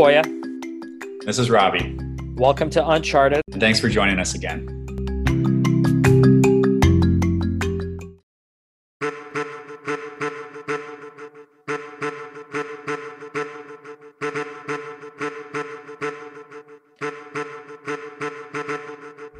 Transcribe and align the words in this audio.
Poya. 0.00 0.24
This 1.26 1.38
is 1.38 1.50
Robbie. 1.50 1.94
Welcome 2.36 2.70
to 2.70 2.88
Uncharted. 2.88 3.42
And 3.52 3.60
thanks 3.60 3.78
for 3.78 3.90
joining 3.90 4.18
us 4.18 4.34
again. 4.34 4.66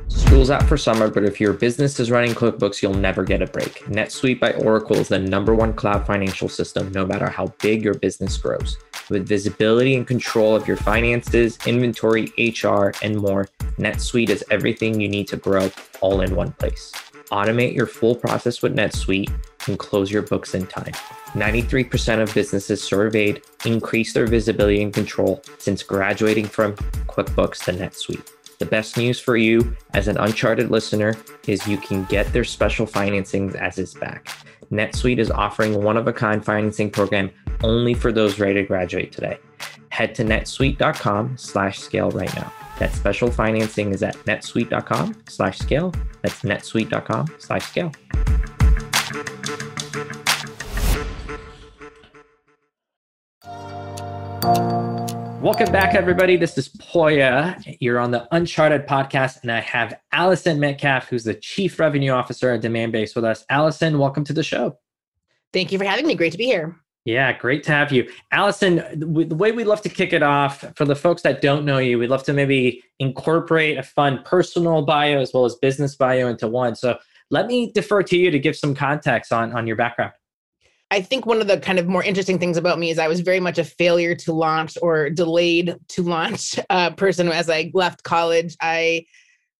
School's 0.09 0.51
out 0.51 0.65
for 0.65 0.77
summer, 0.77 1.09
but 1.09 1.25
if 1.25 1.41
your 1.41 1.55
business 1.55 1.99
is 1.99 2.11
running 2.11 2.35
QuickBooks, 2.35 2.83
you'll 2.83 2.93
never 2.93 3.25
get 3.25 3.41
a 3.41 3.47
break. 3.47 3.79
NetSuite 3.87 4.39
by 4.39 4.53
Oracle 4.53 4.97
is 4.97 5.09
the 5.09 5.19
number 5.19 5.55
one 5.55 5.73
cloud 5.73 6.07
financial 6.07 6.51
system, 6.51 6.93
no 6.93 7.07
matter 7.07 7.31
how 7.31 7.47
big 7.63 7.83
your 7.83 7.95
business 7.95 8.37
grows. 8.37 8.77
With 9.11 9.27
visibility 9.27 9.97
and 9.97 10.07
control 10.07 10.55
of 10.55 10.69
your 10.69 10.77
finances, 10.77 11.59
inventory, 11.67 12.33
HR, 12.39 12.93
and 13.03 13.17
more, 13.17 13.49
NetSuite 13.77 14.31
is 14.31 14.45
everything 14.53 15.01
you 15.01 15.09
need 15.09 15.27
to 15.29 15.37
grow 15.37 15.69
all 16.01 16.21
in 16.21 16.37
one 16.37 16.53
place. 16.53 16.93
Automate 17.33 17.75
your 17.75 17.87
full 17.87 18.15
process 18.15 18.63
with 18.63 18.77
NetSuite 18.77 19.33
and 19.67 19.81
close 19.81 20.13
your 20.13 20.23
books 20.23 20.55
in 20.55 20.65
time. 20.65 20.93
93% 21.33 22.23
of 22.23 22.33
businesses 22.33 22.83
surveyed 22.83 23.43
increased 23.65 24.15
their 24.15 24.29
visibility 24.29 24.81
and 24.81 24.95
control 24.95 25.43
since 25.59 25.83
graduating 25.83 26.47
from 26.47 26.75
QuickBooks 27.09 27.65
to 27.65 27.73
NetSuite. 27.73 28.31
The 28.61 28.67
best 28.67 28.97
news 28.97 29.19
for 29.19 29.37
you 29.37 29.77
as 29.93 30.07
an 30.07 30.19
Uncharted 30.19 30.71
listener 30.71 31.17
is 31.49 31.67
you 31.67 31.79
can 31.79 32.05
get 32.05 32.33
their 32.33 32.45
special 32.45 32.87
financing 32.87 33.57
as 33.57 33.79
is 33.79 33.93
back. 33.95 34.29
NetSuite 34.71 35.19
is 35.19 35.33
offering 35.33 35.83
one 35.83 35.97
of 35.97 36.07
a 36.07 36.13
kind 36.13 36.45
financing 36.45 36.91
program 36.91 37.31
only 37.63 37.95
for 37.95 38.13
those 38.13 38.39
ready 38.39 38.55
to 38.55 38.63
graduate 38.63 39.13
today. 39.13 39.39
Head 39.91 40.15
to 40.17 40.25
netsuite.com 40.25 41.37
slash 41.37 41.79
scale 41.79 42.11
right 42.11 42.35
now. 42.37 42.53
That 42.79 42.93
special 42.93 43.31
financing 43.31 43.93
is 43.93 44.03
at 44.03 44.17
netsuite.com 44.25 45.23
slash 45.29 45.59
scale. 45.59 45.93
That's 46.23 46.43
netsuite.com 46.43 47.27
slash 47.39 47.67
scale. 47.67 47.93
Welcome 55.43 55.73
back, 55.73 55.95
everybody. 55.95 56.37
This 56.37 56.59
is 56.59 56.69
Poya. 56.69 57.77
You're 57.81 57.99
on 57.99 58.11
the 58.11 58.29
Uncharted 58.31 58.87
podcast, 58.87 59.41
and 59.43 59.51
I 59.51 59.61
have 59.61 59.99
Allison 60.13 60.61
Metcalf, 60.61 61.09
who's 61.09 61.25
the 61.25 61.35
Chief 61.35 61.79
Revenue 61.79 62.11
Officer 62.11 62.51
at 62.51 62.61
Demandbase 62.61 63.15
with 63.15 63.25
us. 63.25 63.45
Allison, 63.49 63.99
welcome 63.99 64.23
to 64.25 64.35
the 64.35 64.43
show. 64.43 64.79
Thank 65.55 65.73
you 65.73 65.79
for 65.79 65.85
having 65.85 66.07
me. 66.07 66.15
Great 66.15 66.33
to 66.33 66.39
be 66.39 66.45
here. 66.45 66.77
Yeah, 67.07 67.33
great 67.33 67.63
to 67.65 67.73
have 67.73 67.93
you. 67.93 68.11
Allison, 68.31 68.85
the 68.95 69.35
way 69.35 69.53
we'd 69.53 69.67
love 69.67 69.81
to 69.83 69.89
kick 69.89 70.13
it 70.13 70.23
off, 70.23 70.65
for 70.77 70.85
the 70.85 70.95
folks 70.95 71.23
that 71.23 71.41
don't 71.41 71.65
know 71.65 71.79
you, 71.79 71.99
we'd 71.99 72.11
love 72.11 72.25
to 72.25 72.35
maybe 72.35 72.83
incorporate 72.99 73.79
a 73.79 73.83
fun 73.83 74.23
personal 74.25 74.83
bio 74.83 75.19
as 75.21 75.33
well 75.33 75.47
as 75.47 75.55
business 75.57 75.97
bio 75.97 76.29
into 76.29 76.47
one. 76.47 76.77
So 76.77 76.99
let 77.31 77.47
me 77.47 77.73
defer 77.73 78.03
to 78.03 78.17
you 78.17 78.31
to 78.31 78.39
give 78.39 78.55
some 78.55 78.75
context 78.75 79.33
on, 79.33 79.53
on 79.53 79.67
your 79.67 79.77
background. 79.77 80.13
I 80.91 81.01
think 81.01 81.25
one 81.25 81.41
of 81.41 81.47
the 81.47 81.59
kind 81.59 81.79
of 81.79 81.87
more 81.87 82.03
interesting 82.03 82.39
things 82.39 82.57
about 82.57 82.79
me 82.79 82.91
is 82.91 82.99
I 82.99 83.09
was 83.09 83.21
very 83.21 83.41
much 83.41 83.59
a 83.59 83.65
failure 83.65 84.15
to 84.17 84.33
launch 84.33 84.77
or 84.83 85.09
delayed 85.09 85.77
to 85.89 86.03
launch 86.03 86.59
uh, 86.69 86.91
person. 86.91 87.29
As 87.29 87.49
I 87.49 87.71
left 87.73 88.03
college, 88.03 88.57
I 88.61 89.07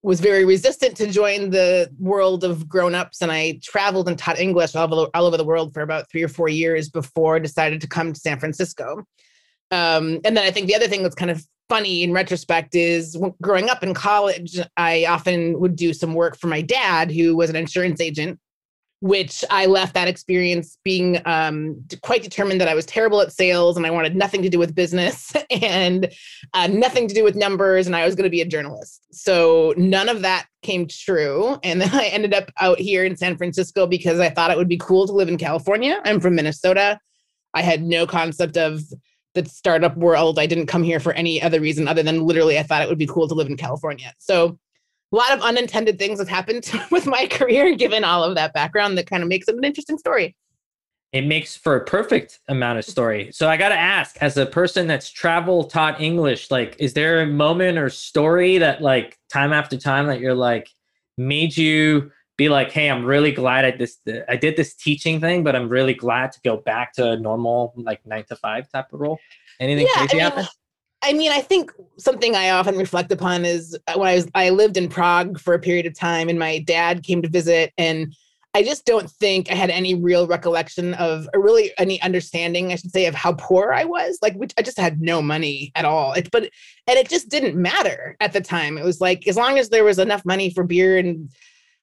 was 0.03 0.21
very 0.21 0.45
resistant 0.45 0.97
to 0.97 1.07
join 1.11 1.51
the 1.51 1.91
world 1.99 2.43
of 2.43 2.69
grown-ups 2.69 3.21
and 3.21 3.31
I 3.31 3.61
traveled 3.63 4.09
and 4.09 4.19
taught 4.19 4.39
English 4.39 4.75
all 4.75 4.93
over, 4.95 5.11
all 5.13 5.27
over 5.27 5.37
the 5.37 5.45
world 5.45 5.75
for 5.75 5.83
about 5.83 6.11
three 6.11 6.23
or 6.23 6.29
four 6.29 6.49
years 6.49 6.89
before 6.89 7.37
I 7.37 7.39
decided 7.41 7.81
to 7.83 7.87
come 7.87 8.13
to 8.13 8.21
San 8.21 8.39
Francisco. 8.39 9.05
Um, 9.71 10.21
and 10.25 10.37
then 10.37 10.39
I 10.39 10.51
think 10.51 10.69
the 10.69 10.75
other 10.75 10.89
thing 10.89 11.03
that's 11.03 11.15
kind 11.15 11.31
of 11.31 11.45
funny 11.69 12.03
in 12.03 12.13
retrospect 12.13 12.75
is 12.75 13.17
growing 13.41 13.69
up 13.69 13.83
in 13.83 13.95
college, 13.95 14.59
I 14.77 15.05
often 15.05 15.61
would 15.61 15.77
do 15.77 15.93
some 15.93 16.15
work 16.15 16.37
for 16.39 16.49
my 16.49 16.63
dad, 16.63 17.13
who 17.13 17.37
was 17.37 17.51
an 17.51 17.57
insurance 17.57 18.01
agent 18.01 18.41
which 19.01 19.43
I 19.49 19.65
left 19.65 19.95
that 19.95 20.09
experience 20.09 20.77
being 20.85 21.21
um, 21.25 21.83
quite 22.03 22.23
determined 22.23 22.61
that 22.61 22.69
I 22.69 22.75
was 22.75 22.85
terrible 22.85 23.23
at 23.23 23.33
sales 23.33 23.79
and 23.79 23.87
I 23.87 23.91
wanted 23.91 24.15
nothing 24.15 24.43
to 24.43 24.51
do 24.51 24.59
with 24.59 24.75
business 24.75 25.33
and 25.51 26.13
uh, 26.53 26.67
nothing 26.67 27.09
to 27.09 27.15
do 27.15 27.25
with 27.25 27.35
numbers, 27.35 27.87
and 27.87 27.97
I 27.97 28.05
was 28.05 28.15
going 28.15 28.25
to 28.25 28.31
be 28.31 28.43
a 28.43 28.47
journalist. 28.47 29.07
So 29.11 29.75
none 29.77 30.09
of 30.09 30.21
that 30.23 30.47
came 30.63 30.87
true. 30.87 31.59
And 31.63 31.81
then 31.81 31.91
I 31.95 32.07
ended 32.07 32.35
up 32.35 32.51
out 32.59 32.79
here 32.79 33.05
in 33.05 33.17
San 33.17 33.37
Francisco 33.37 33.87
because 33.87 34.21
I 34.21 34.29
thought 34.29 34.51
it 34.51 34.59
would 34.59 34.69
be 34.69 34.79
cool 34.79 35.07
to 35.07 35.13
live 35.13 35.29
in 35.29 35.39
California. 35.39 36.01
I'm 36.05 36.21
from 36.21 36.35
Minnesota. 36.35 36.99
I 37.55 37.63
had 37.63 37.83
no 37.83 38.07
concept 38.07 38.57
of 38.57 38.83
the 39.35 39.45
startup 39.47 39.97
world. 39.97 40.39
I 40.39 40.47
didn't 40.47 40.67
come 40.67 40.83
here 40.83 41.01
for 41.01 41.13
any 41.13 41.41
other 41.41 41.61
reason 41.61 41.89
other 41.89 42.03
than 42.03 42.27
literally 42.27 42.59
I 42.59 42.65
thought 42.65 42.83
it 42.83 42.89
would 42.89 42.99
be 42.99 43.07
cool 43.07 43.29
to 43.29 43.35
live 43.35 43.47
in 43.47 43.57
California. 43.57 44.13
So 44.19 44.59
a 45.13 45.17
lot 45.17 45.33
of 45.33 45.41
unintended 45.43 45.99
things 45.99 46.19
have 46.19 46.29
happened 46.29 46.71
with 46.91 47.07
my 47.07 47.27
career, 47.27 47.75
given 47.75 48.05
all 48.05 48.25
of 48.25 48.35
that 48.37 48.53
background, 48.53 48.97
that 48.99 49.07
kind 49.07 49.23
of 49.23 49.29
makes 49.29 49.49
it 49.49 49.57
an 49.57 49.65
interesting 49.65 49.99
story. 49.99 50.37
It 51.13 51.27
makes 51.27 51.57
for 51.57 51.75
a 51.75 51.85
perfect 51.85 52.39
amount 52.47 52.79
of 52.79 52.85
story. 52.85 53.31
So 53.33 53.49
I 53.49 53.57
got 53.57 53.71
to 53.71 53.79
ask, 53.79 54.17
as 54.21 54.37
a 54.37 54.47
person 54.47 54.87
that's 54.87 55.11
travel 55.11 55.65
taught 55.65 56.01
English, 56.01 56.53
like, 56.53 56.77
is 56.79 56.93
there 56.95 57.23
a 57.23 57.27
moment 57.27 57.79
or 57.79 57.91
story 57.91 58.59
that, 58.59 58.81
like, 58.81 59.19
time 59.33 59.53
after 59.53 59.77
time, 59.77 60.07
that 60.07 60.21
you're 60.21 60.37
like, 60.37 60.71
made 61.19 61.57
you 61.57 62.13
be 62.41 62.49
like, 62.49 62.73
hey, 62.73 62.89
I'm 62.89 63.05
really 63.05 63.33
glad 63.33 63.67
I 63.67 63.71
this 63.73 63.99
I 64.27 64.37
did 64.37 64.57
this 64.57 64.75
teaching 64.75 65.21
thing, 65.21 65.45
but 65.45 65.55
I'm 65.55 65.69
really 65.69 65.93
glad 65.93 66.33
to 66.33 66.41
go 66.43 66.57
back 66.57 66.95
to 66.95 67.11
a 67.11 67.17
normal 67.19 67.75
like 67.77 68.01
nine 68.07 68.25
to 68.29 68.37
five 68.37 68.67
type 68.71 68.87
of 68.95 69.01
role. 69.01 69.19
Anything 69.61 69.87
yeah, 69.87 69.99
crazy 69.99 70.13
I 70.13 70.15
mean, 70.15 70.23
happen? 70.23 70.47
I 71.03 71.15
mean, 71.15 71.33
I 71.33 71.41
think 71.41 71.73
something 71.97 72.37
I 72.37 72.51
often 72.51 72.77
reflect 72.77 73.11
upon 73.11 73.45
is 73.45 73.77
uh, 73.87 73.95
when 73.97 74.09
I 74.09 74.15
was 74.15 74.29
I 74.35 74.51
lived 74.51 74.77
in 74.77 74.89
Prague 74.89 75.41
for 75.41 75.55
a 75.55 75.59
period 75.59 75.87
of 75.87 75.99
time, 75.99 76.29
and 76.29 76.39
my 76.39 76.59
dad 76.59 77.03
came 77.03 77.23
to 77.23 77.29
visit, 77.29 77.73
and 77.79 78.15
I 78.53 78.63
just 78.63 78.85
don't 78.85 79.09
think 79.09 79.51
I 79.51 79.55
had 79.55 79.71
any 79.71 79.95
real 79.95 80.27
recollection 80.27 80.95
of, 80.95 81.29
or 81.33 81.41
really 81.41 81.73
any 81.79 82.03
understanding, 82.03 82.73
I 82.73 82.77
should 82.77 82.91
say, 82.91 83.07
of 83.07 83.15
how 83.15 83.35
poor 83.35 83.73
I 83.73 83.85
was. 83.85 84.19
Like, 84.21 84.35
which 84.35 84.53
I 84.59 84.63
just 84.63 84.79
had 84.79 85.01
no 85.01 85.23
money 85.23 85.73
at 85.75 85.85
all. 85.85 86.13
It, 86.13 86.31
but 86.31 86.51
and 86.87 86.99
it 86.99 87.09
just 87.09 87.31
didn't 87.31 87.57
matter 87.57 88.17
at 88.21 88.33
the 88.33 88.41
time. 88.41 88.77
It 88.77 88.85
was 88.85 89.01
like 89.01 89.27
as 89.27 89.37
long 89.37 89.59
as 89.59 89.71
there 89.71 89.85
was 89.85 89.99
enough 89.99 90.25
money 90.27 90.51
for 90.51 90.65
beer 90.65 90.99
and 90.99 91.31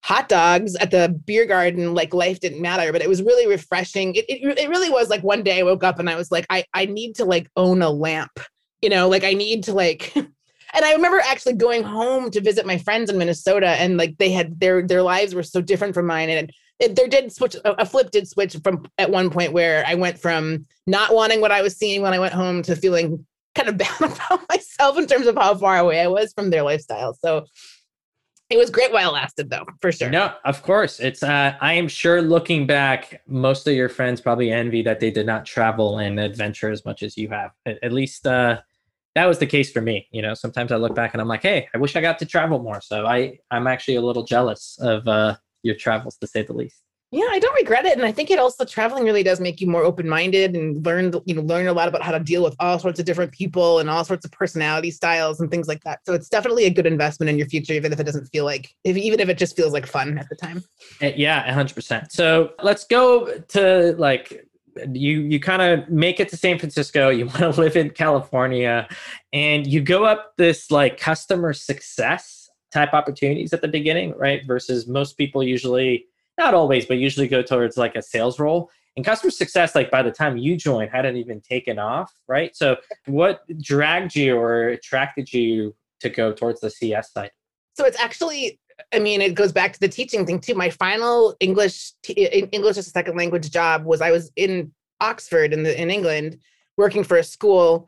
hot 0.03 0.29
dogs 0.29 0.75
at 0.75 0.91
the 0.91 1.19
beer 1.25 1.45
garden 1.45 1.93
like 1.93 2.13
life 2.13 2.39
didn't 2.39 2.61
matter 2.61 2.91
but 2.91 3.01
it 3.01 3.09
was 3.09 3.21
really 3.23 3.47
refreshing 3.47 4.13
it, 4.13 4.25
it, 4.29 4.57
it 4.59 4.69
really 4.69 4.91
was 4.91 5.09
like 5.09 5.21
one 5.23 5.41
day 5.41 5.59
i 5.59 5.63
woke 5.63 5.83
up 5.83 5.97
and 5.97 6.07
i 6.07 6.15
was 6.15 6.31
like 6.31 6.45
i 6.51 6.63
i 6.75 6.85
need 6.85 7.15
to 7.15 7.25
like 7.25 7.49
own 7.57 7.81
a 7.81 7.89
lamp 7.89 8.39
you 8.81 8.89
know 8.89 9.07
like 9.07 9.23
i 9.23 9.33
need 9.33 9.63
to 9.63 9.73
like 9.73 10.11
and 10.15 10.85
i 10.85 10.93
remember 10.93 11.19
actually 11.19 11.53
going 11.53 11.83
home 11.83 12.29
to 12.29 12.41
visit 12.41 12.65
my 12.65 12.77
friends 12.77 13.09
in 13.09 13.17
minnesota 13.17 13.67
and 13.67 13.97
like 13.97 14.17
they 14.17 14.31
had 14.31 14.59
their 14.59 14.85
their 14.85 15.01
lives 15.01 15.33
were 15.33 15.43
so 15.43 15.61
different 15.61 15.93
from 15.93 16.05
mine 16.05 16.29
and 16.29 16.51
it, 16.79 16.95
there 16.95 17.07
did 17.07 17.31
switch 17.31 17.55
a 17.65 17.85
flip 17.85 18.11
did 18.11 18.27
switch 18.27 18.55
from 18.63 18.87
at 18.97 19.09
one 19.09 19.29
point 19.29 19.51
where 19.51 19.83
i 19.87 19.95
went 19.95 20.19
from 20.19 20.65
not 20.85 21.13
wanting 21.13 21.41
what 21.41 21.51
i 21.51 21.61
was 21.61 21.75
seeing 21.75 22.01
when 22.01 22.13
i 22.13 22.19
went 22.19 22.33
home 22.33 22.61
to 22.61 22.75
feeling 22.75 23.25
kind 23.57 23.69
of 23.69 23.77
bad 23.99 23.99
about 23.99 24.47
myself 24.49 24.97
in 24.97 25.07
terms 25.07 25.27
of 25.27 25.35
how 25.35 25.55
far 25.55 25.77
away 25.77 25.99
i 25.99 26.07
was 26.07 26.31
from 26.33 26.49
their 26.49 26.63
lifestyle. 26.63 27.13
So 27.13 27.45
it 28.49 28.57
was 28.57 28.69
great 28.69 28.93
while 28.93 29.09
it 29.09 29.13
lasted 29.13 29.49
though 29.49 29.65
for 29.81 29.91
sure. 29.91 30.09
No 30.09 30.33
of 30.45 30.63
course. 30.63 30.99
It's 30.99 31.23
uh, 31.23 31.55
i 31.59 31.73
am 31.73 31.87
sure 31.87 32.21
looking 32.21 32.65
back 32.65 33.21
most 33.27 33.67
of 33.67 33.73
your 33.73 33.89
friends 33.89 34.21
probably 34.21 34.51
envy 34.51 34.81
that 34.83 34.99
they 34.99 35.11
did 35.11 35.25
not 35.25 35.45
travel 35.45 35.97
and 35.97 36.19
adventure 36.19 36.71
as 36.71 36.85
much 36.85 37.03
as 37.03 37.17
you 37.17 37.29
have. 37.29 37.51
At, 37.65 37.79
at 37.83 37.91
least 37.91 38.25
uh, 38.25 38.61
that 39.17 39.25
was 39.25 39.39
the 39.39 39.45
case 39.45 39.71
for 39.71 39.81
me 39.81 40.07
you 40.11 40.21
know 40.21 40.33
sometimes 40.33 40.71
i 40.71 40.75
look 40.75 40.95
back 40.95 41.13
and 41.13 41.21
i'm 41.21 41.27
like 41.27 41.41
hey 41.41 41.67
i 41.73 41.77
wish 41.77 41.95
i 41.95 42.01
got 42.01 42.19
to 42.19 42.25
travel 42.25 42.59
more 42.59 42.81
so 42.81 43.05
i 43.05 43.37
i'm 43.51 43.67
actually 43.67 43.95
a 43.95 44.01
little 44.01 44.23
jealous 44.23 44.77
of 44.81 45.07
uh, 45.07 45.35
your 45.63 45.75
travels 45.75 46.17
to 46.17 46.27
say 46.27 46.43
the 46.43 46.53
least 46.53 46.83
yeah, 47.09 47.27
I 47.31 47.39
don't 47.39 47.55
regret 47.55 47.85
it, 47.85 47.95
and 47.95 48.05
I 48.05 48.11
think 48.11 48.31
it 48.31 48.37
also 48.37 48.65
traveling 48.65 49.05
really 49.05 49.23
does 49.23 49.39
make 49.39 49.61
you 49.61 49.67
more 49.67 49.81
open-minded 49.81 50.57
and 50.57 50.85
learn, 50.85 51.13
you 51.25 51.35
know, 51.35 51.41
learn 51.41 51.67
a 51.67 51.71
lot 51.71 51.87
about 51.87 52.01
how 52.01 52.11
to 52.11 52.19
deal 52.19 52.43
with 52.43 52.53
all 52.59 52.77
sorts 52.79 52.99
of 52.99 53.05
different 53.05 53.31
people 53.31 53.79
and 53.79 53.89
all 53.89 54.03
sorts 54.03 54.25
of 54.25 54.31
personality 54.33 54.91
styles 54.91 55.39
and 55.39 55.49
things 55.49 55.69
like 55.69 55.81
that. 55.85 55.99
So 56.05 56.13
it's 56.13 56.27
definitely 56.27 56.65
a 56.65 56.69
good 56.69 56.85
investment 56.85 57.29
in 57.29 57.37
your 57.37 57.47
future, 57.47 57.71
even 57.71 57.93
if 57.93 57.99
it 58.01 58.03
doesn't 58.03 58.25
feel 58.25 58.43
like, 58.43 58.75
if 58.83 58.97
even 58.97 59.21
if 59.21 59.29
it 59.29 59.37
just 59.37 59.55
feels 59.55 59.71
like 59.71 59.85
fun 59.85 60.17
at 60.17 60.27
the 60.27 60.35
time. 60.35 60.65
Eh, 60.99 61.13
yeah, 61.15 61.49
hundred 61.53 61.75
percent. 61.75 62.11
So 62.11 62.51
let's 62.61 62.83
go 62.83 63.39
to 63.39 63.95
like 63.97 64.45
you 64.93 65.21
you 65.21 65.39
kind 65.39 65.61
of 65.61 65.89
make 65.89 66.19
it 66.19 66.29
to 66.29 66.37
San 66.37 66.59
Francisco, 66.59 67.09
you 67.09 67.25
want 67.27 67.39
to 67.39 67.49
live 67.49 67.75
in 67.75 67.89
California, 67.89 68.87
and 69.33 69.65
you 69.67 69.81
go 69.81 70.05
up 70.05 70.33
this 70.37 70.71
like 70.71 70.99
customer 70.99 71.53
success 71.53 72.49
type 72.71 72.93
opportunities 72.93 73.53
at 73.53 73.61
the 73.61 73.67
beginning, 73.67 74.13
right? 74.17 74.41
Versus 74.45 74.87
most 74.87 75.17
people 75.17 75.43
usually 75.43 76.05
not 76.37 76.53
always, 76.53 76.85
but 76.85 76.97
usually 76.97 77.27
go 77.27 77.41
towards 77.41 77.77
like 77.77 77.95
a 77.95 78.01
sales 78.01 78.39
role. 78.39 78.69
And 78.95 79.05
customer 79.05 79.31
success, 79.31 79.75
like 79.75 79.91
by 79.91 80.01
the 80.01 80.11
time 80.11 80.37
you 80.37 80.57
joined, 80.57 80.89
hadn't 80.89 81.17
even 81.17 81.39
taken 81.39 81.77
off, 81.77 82.11
right? 82.27 82.55
So, 82.55 82.77
what 83.05 83.41
dragged 83.61 84.15
you 84.15 84.37
or 84.37 84.69
attracted 84.69 85.31
you 85.31 85.75
to 85.99 86.09
go 86.09 86.33
towards 86.33 86.61
the 86.61 86.71
CS 86.71 87.11
side? 87.13 87.31
So 87.75 87.85
it's 87.85 87.99
actually, 87.99 88.59
I 88.93 88.99
mean, 88.99 89.21
it 89.21 89.35
goes 89.35 89.51
back 89.51 89.73
to 89.73 89.79
the 89.79 89.87
teaching 89.89 90.25
thing 90.25 90.39
too. 90.39 90.55
My 90.55 90.69
final 90.69 91.35
English 91.39 91.93
English 92.07 92.77
as 92.77 92.87
a 92.87 92.91
second 92.91 93.17
language 93.17 93.51
job 93.51 93.85
was 93.85 94.01
I 94.01 94.11
was 94.11 94.31
in 94.35 94.71
Oxford 95.01 95.53
in 95.53 95.63
the 95.63 95.79
in 95.79 95.91
England 95.91 96.39
working 96.77 97.03
for 97.03 97.17
a 97.17 97.23
school 97.23 97.87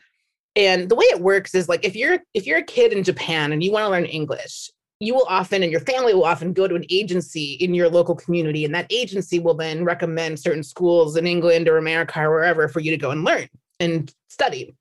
And 0.56 0.90
the 0.90 0.96
way 0.96 1.06
it 1.06 1.22
works 1.22 1.56
is 1.56 1.70
like 1.70 1.86
if 1.86 1.96
you're 1.96 2.20
if 2.34 2.46
you're 2.46 2.58
a 2.60 2.64
kid 2.64 2.92
in 2.92 3.04
Japan 3.04 3.54
and 3.54 3.64
you 3.64 3.72
want 3.72 3.86
to 3.86 3.90
learn 3.90 4.06
English, 4.06 4.72
you 5.00 5.14
will 5.14 5.26
often 5.30 5.64
and 5.64 5.72
your 5.72 5.82
family 5.82 6.14
will 6.14 6.26
often 6.26 6.54
go 6.54 6.68
to 6.68 6.76
an 6.76 6.86
agency 6.90 7.54
in 7.54 7.74
your 7.74 7.90
local 7.90 8.16
community 8.16 8.66
and 8.66 8.76
that 8.76 8.88
agency 8.90 9.40
will 9.40 9.54
then 9.54 9.86
recommend 9.86 10.40
certain 10.40 10.64
schools 10.64 11.16
in 11.16 11.28
England 11.28 11.70
or 11.70 11.78
America 11.78 12.22
or 12.22 12.32
wherever 12.32 12.68
for 12.68 12.82
you 12.82 12.92
to 12.92 12.98
go 12.98 13.12
and 13.12 13.24
learn 13.24 13.48
and 13.80 14.14
study. 14.28 14.76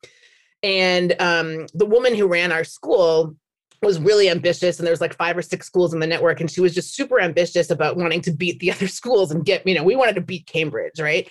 And 0.62 1.14
um, 1.20 1.66
the 1.74 1.86
woman 1.86 2.16
who 2.16 2.26
ran 2.26 2.50
our 2.50 2.64
school 2.64 3.36
was 3.82 3.98
really 4.00 4.28
ambitious 4.28 4.78
and 4.78 4.86
there 4.86 4.92
was 4.92 5.00
like 5.00 5.14
five 5.16 5.36
or 5.36 5.42
six 5.42 5.66
schools 5.66 5.94
in 5.94 6.00
the 6.00 6.06
network 6.06 6.40
and 6.40 6.50
she 6.50 6.60
was 6.60 6.74
just 6.74 6.94
super 6.94 7.20
ambitious 7.20 7.70
about 7.70 7.96
wanting 7.96 8.20
to 8.20 8.32
beat 8.32 8.58
the 8.60 8.72
other 8.72 8.88
schools 8.88 9.30
and 9.30 9.44
get 9.44 9.66
you 9.66 9.74
know 9.74 9.84
we 9.84 9.96
wanted 9.96 10.14
to 10.14 10.20
beat 10.20 10.46
cambridge 10.46 11.00
right? 11.00 11.28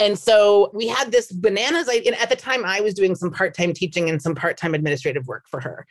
And 0.00 0.18
so 0.18 0.72
we 0.74 0.88
had 0.88 1.12
this 1.12 1.30
bananas 1.30 1.88
and 1.88 2.16
at 2.16 2.28
the 2.28 2.36
time 2.36 2.64
i 2.64 2.80
was 2.80 2.94
doing 2.94 3.14
some 3.14 3.30
part-time 3.30 3.72
teaching 3.72 4.10
and 4.10 4.20
some 4.20 4.34
part-time 4.34 4.74
administrative 4.74 5.26
work 5.26 5.44
for 5.48 5.60
her. 5.60 5.86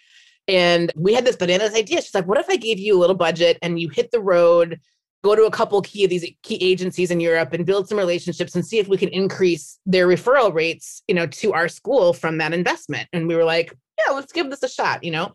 And 0.49 0.91
we 0.97 1.13
had 1.13 1.23
this 1.23 1.37
bananas 1.37 1.73
idea. 1.73 2.01
She's 2.01 2.13
like 2.13 2.27
what 2.27 2.37
if 2.37 2.49
i 2.49 2.57
gave 2.57 2.79
you 2.79 2.97
a 2.97 2.99
little 2.99 3.15
budget 3.15 3.57
and 3.61 3.79
you 3.79 3.89
hit 3.89 4.11
the 4.11 4.19
road 4.19 4.79
go 5.23 5.35
to 5.35 5.45
a 5.45 5.51
couple 5.51 5.81
key 5.81 6.03
of 6.03 6.09
these 6.09 6.29
key 6.41 6.57
agencies 6.59 7.09
in 7.09 7.21
europe 7.21 7.53
and 7.53 7.65
build 7.65 7.87
some 7.87 7.97
relationships 7.97 8.55
and 8.55 8.65
see 8.65 8.77
if 8.77 8.89
we 8.89 8.97
can 8.97 9.07
increase 9.07 9.79
their 9.85 10.05
referral 10.05 10.53
rates 10.53 11.01
you 11.07 11.15
know 11.15 11.25
to 11.27 11.53
our 11.53 11.69
school 11.69 12.11
from 12.11 12.39
that 12.39 12.53
investment? 12.53 13.07
And 13.13 13.25
we 13.25 13.37
were 13.37 13.45
like 13.45 13.73
yeah 14.05 14.13
let's 14.13 14.33
give 14.33 14.49
this 14.49 14.63
a 14.63 14.69
shot 14.69 15.01
you 15.05 15.11
know 15.11 15.31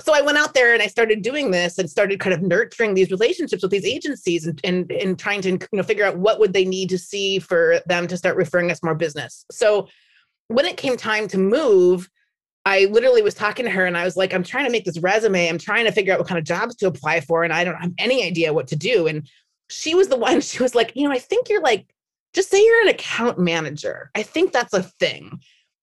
so 0.00 0.12
I 0.12 0.22
went 0.22 0.38
out 0.38 0.54
there 0.54 0.74
and 0.74 0.82
I 0.82 0.88
started 0.88 1.22
doing 1.22 1.50
this 1.50 1.78
and 1.78 1.88
started 1.88 2.18
kind 2.18 2.34
of 2.34 2.42
nurturing 2.42 2.94
these 2.94 3.10
relationships 3.10 3.62
with 3.62 3.70
these 3.70 3.84
agencies 3.84 4.46
and, 4.46 4.60
and, 4.64 4.90
and 4.90 5.18
trying 5.18 5.40
to 5.42 5.50
you 5.50 5.68
know 5.72 5.82
figure 5.82 6.04
out 6.04 6.18
what 6.18 6.40
would 6.40 6.52
they 6.52 6.64
need 6.64 6.88
to 6.90 6.98
see 6.98 7.38
for 7.38 7.80
them 7.86 8.06
to 8.08 8.16
start 8.16 8.36
referring 8.36 8.70
us 8.70 8.82
more 8.82 8.94
business. 8.94 9.44
So 9.52 9.88
when 10.48 10.66
it 10.66 10.76
came 10.76 10.96
time 10.96 11.28
to 11.28 11.38
move, 11.38 12.08
I 12.66 12.86
literally 12.86 13.22
was 13.22 13.34
talking 13.34 13.66
to 13.66 13.70
her 13.70 13.86
and 13.86 13.96
I 13.96 14.04
was 14.04 14.16
like, 14.16 14.32
I'm 14.32 14.42
trying 14.42 14.64
to 14.64 14.70
make 14.70 14.84
this 14.84 14.98
resume. 14.98 15.48
I'm 15.48 15.58
trying 15.58 15.84
to 15.84 15.92
figure 15.92 16.12
out 16.12 16.18
what 16.18 16.28
kind 16.28 16.38
of 16.38 16.44
jobs 16.44 16.74
to 16.76 16.86
apply 16.86 17.20
for. 17.20 17.44
And 17.44 17.52
I 17.52 17.62
don't 17.62 17.76
have 17.76 17.92
any 17.98 18.24
idea 18.24 18.52
what 18.52 18.68
to 18.68 18.76
do. 18.76 19.06
And 19.06 19.28
she 19.68 19.94
was 19.94 20.08
the 20.08 20.16
one, 20.18 20.40
she 20.40 20.62
was 20.62 20.74
like, 20.74 20.92
you 20.96 21.06
know, 21.06 21.14
I 21.14 21.18
think 21.18 21.48
you're 21.48 21.62
like, 21.62 21.94
just 22.32 22.50
say 22.50 22.64
you're 22.64 22.82
an 22.82 22.88
account 22.88 23.38
manager. 23.38 24.10
I 24.14 24.24
think 24.24 24.52
that's 24.52 24.74
a 24.74 24.82
thing. 24.82 25.40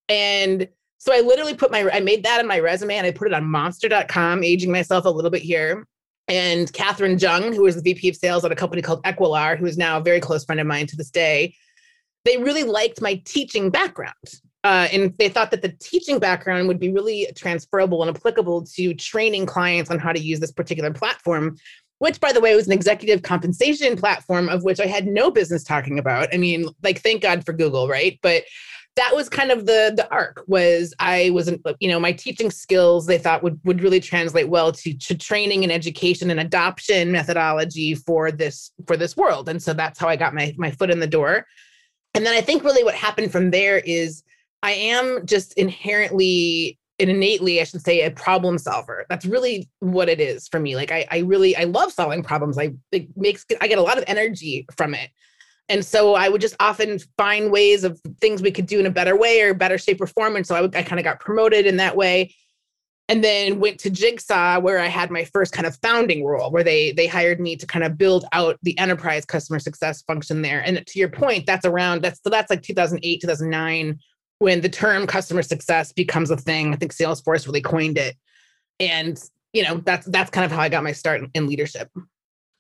And 0.10 0.68
so 1.02 1.12
I 1.12 1.22
literally 1.22 1.56
put 1.56 1.72
my, 1.72 1.90
I 1.92 2.00
made 2.00 2.22
that 2.26 2.40
in 2.40 2.46
my 2.46 2.60
resume 2.60 2.96
and 2.96 3.08
I 3.08 3.12
put 3.12 3.28
it 3.28 3.34
on 3.34 3.44
monster.com, 3.44 4.44
aging 4.44 4.72
myself 4.72 5.06
a 5.06 5.10
little 5.10 5.32
bit 5.32 5.42
here. 5.42 5.88
And 6.28 6.72
Catherine 6.74 7.18
Jung, 7.18 7.54
who 7.54 7.64
was 7.64 7.76
the 7.76 7.82
VP 7.82 8.10
of 8.10 8.16
sales 8.16 8.46
at 8.46 8.52
a 8.52 8.56
company 8.56 8.84
called 8.84 9.02
Equilar, 9.02 9.58
who 9.58 9.66
is 9.66 9.80
now 9.80 9.98
a 9.98 10.04
very 10.04 10.20
close 10.20 10.46
friend 10.46 10.62
of 10.62 10.68
mine 10.68 10.86
to 10.86 10.96
this 10.96 11.10
day, 11.10 11.56
they 12.24 12.38
really 12.38 12.62
liked 12.62 13.02
my 13.02 13.16
teaching 13.26 13.72
background. 13.72 14.14
Uh, 14.64 14.90
and 14.94 15.18
they 15.18 15.28
thought 15.28 15.50
that 15.50 15.64
the 15.64 15.76
teaching 15.80 16.20
background 16.20 16.68
would 16.68 16.80
be 16.80 16.92
really 16.92 17.28
transferable 17.36 18.04
and 18.04 18.16
applicable 18.16 18.64
to 18.66 18.94
training 18.94 19.48
clients 19.48 19.90
on 19.90 19.98
how 19.98 20.14
to 20.14 20.20
use 20.20 20.40
this 20.40 20.52
particular 20.52 20.94
platform, 20.94 21.58
which, 21.98 22.20
by 22.20 22.32
the 22.32 22.40
way, 22.40 22.56
was 22.56 22.68
an 22.68 22.74
executive 22.74 23.24
compensation 23.24 23.98
platform 23.98 24.50
of 24.50 24.64
which 24.64 24.80
I 24.80 24.86
had 24.86 25.08
no 25.08 25.32
business 25.32 25.64
talking 25.64 25.98
about. 25.98 26.32
I 26.32 26.38
mean, 26.38 26.68
like, 26.84 27.02
thank 27.02 27.24
God 27.24 27.44
for 27.44 27.54
Google, 27.54 27.88
right? 27.88 28.20
But 28.22 28.44
that 28.96 29.16
was 29.16 29.30
kind 29.30 29.52
of 29.52 29.66
the 29.66 29.94
the 29.96 30.10
arc 30.12 30.44
was 30.48 30.94
i 31.00 31.30
wasn't 31.32 31.62
you 31.80 31.90
know 31.90 32.00
my 32.00 32.12
teaching 32.12 32.52
skills 32.52 33.06
they 33.06 33.18
thought 33.18 33.44
would 33.44 33.60
would 33.64 33.82
really 33.82 34.00
translate 34.00 34.50
well 34.50 34.72
to, 34.72 34.94
to 34.94 35.16
training 35.16 35.64
and 35.64 35.72
education 35.72 36.30
and 36.30 36.40
adoption 36.40 37.12
methodology 37.12 37.96
for 37.96 38.32
this 38.32 38.72
for 38.88 38.98
this 38.98 39.16
world. 39.16 39.48
And 39.50 39.62
so 39.62 39.74
that's 39.74 40.00
how 40.00 40.08
i 40.08 40.16
got 40.16 40.34
my 40.34 40.54
my 40.58 40.72
foot 40.72 40.92
in 40.92 41.00
the 41.00 41.08
door. 41.08 41.46
And 42.14 42.26
then 42.26 42.34
i 42.34 42.42
think 42.42 42.64
really 42.64 42.84
what 42.84 42.96
happened 42.96 43.32
from 43.32 43.52
there 43.52 43.80
is 43.80 44.24
i 44.64 44.72
am 44.72 45.26
just 45.26 45.54
inherently 45.54 46.78
and 47.00 47.10
innately 47.10 47.62
i 47.62 47.64
should 47.64 47.82
say 47.82 48.02
a 48.02 48.12
problem 48.12 48.58
solver. 48.58 49.06
That's 49.10 49.26
really 49.26 49.70
what 49.80 50.10
it 50.10 50.20
is 50.20 50.48
for 50.50 50.60
me. 50.60 50.76
Like 50.76 50.92
i, 50.92 51.06
I 51.10 51.20
really 51.20 51.56
i 51.56 51.64
love 51.64 51.94
solving 51.94 52.24
problems. 52.24 52.58
I 52.58 52.74
it 52.92 53.08
makes 53.16 53.46
i 53.62 53.68
get 53.68 53.78
a 53.78 53.84
lot 53.84 53.98
of 53.98 54.04
energy 54.08 54.66
from 54.76 54.94
it 54.94 55.10
and 55.72 55.86
so 55.86 56.16
I 56.16 56.28
would 56.28 56.42
just 56.42 56.58
often 56.60 57.00
find 57.18 57.50
ways 57.50 57.86
of 57.86 57.98
things 58.20 58.42
we 58.42 58.52
could 58.52 58.66
do 58.66 58.82
in 58.82 58.86
a 58.86 58.92
better 58.92 59.16
way 59.16 59.42
or 59.42 59.54
better 59.54 59.78
shape 59.78 60.02
or 60.02 60.06
form. 60.06 60.36
And 60.36 60.46
so 60.46 60.54
I, 60.54 60.64
I 60.78 60.84
kind 60.84 61.00
of 61.00 61.06
got 61.06 61.22
promoted 61.22 61.66
in 61.66 61.78
that 61.78 61.96
way. 61.96 62.36
And 63.08 63.24
then 63.24 63.60
went 63.60 63.80
to 63.80 63.90
Jigsaw, 63.90 64.60
where 64.60 64.80
I 64.80 64.88
had 64.88 65.12
my 65.12 65.24
first 65.24 65.54
kind 65.54 65.66
of 65.66 65.78
founding 65.82 66.26
role, 66.26 66.52
where 66.52 66.64
they 66.64 66.92
they 66.92 67.08
hired 67.08 67.40
me 67.40 67.56
to 67.56 67.66
kind 67.66 67.84
of 67.84 67.98
build 67.98 68.26
out 68.32 68.58
the 68.64 68.78
enterprise 68.80 69.26
customer 69.26 69.60
success 69.60 70.02
function 70.02 70.42
there. 70.42 70.62
And 70.66 70.86
to 70.86 71.00
your 71.00 71.10
point, 71.10 71.46
that's 71.46 71.66
around 71.66 72.04
that's 72.04 72.22
so 72.22 72.30
that's 72.30 72.50
like 72.50 72.62
2008, 72.62 73.22
2009, 73.22 74.00
when 74.40 74.62
the 74.62 74.70
term 74.70 75.08
customer 75.08 75.42
success 75.42 75.92
becomes 75.92 76.32
a 76.32 76.38
thing. 76.38 76.74
I 76.74 76.78
think 76.78 76.94
Salesforce 76.94 77.46
really 77.46 77.62
coined 77.62 77.98
it, 77.98 78.16
and 78.80 79.22
you 79.52 79.64
know 79.64 79.82
that's 79.86 80.06
that's 80.08 80.30
kind 80.30 80.46
of 80.46 80.52
how 80.52 80.62
I 80.62 80.70
got 80.70 80.84
my 80.84 80.94
start 80.94 81.22
in 81.34 81.48
leadership. 81.48 81.90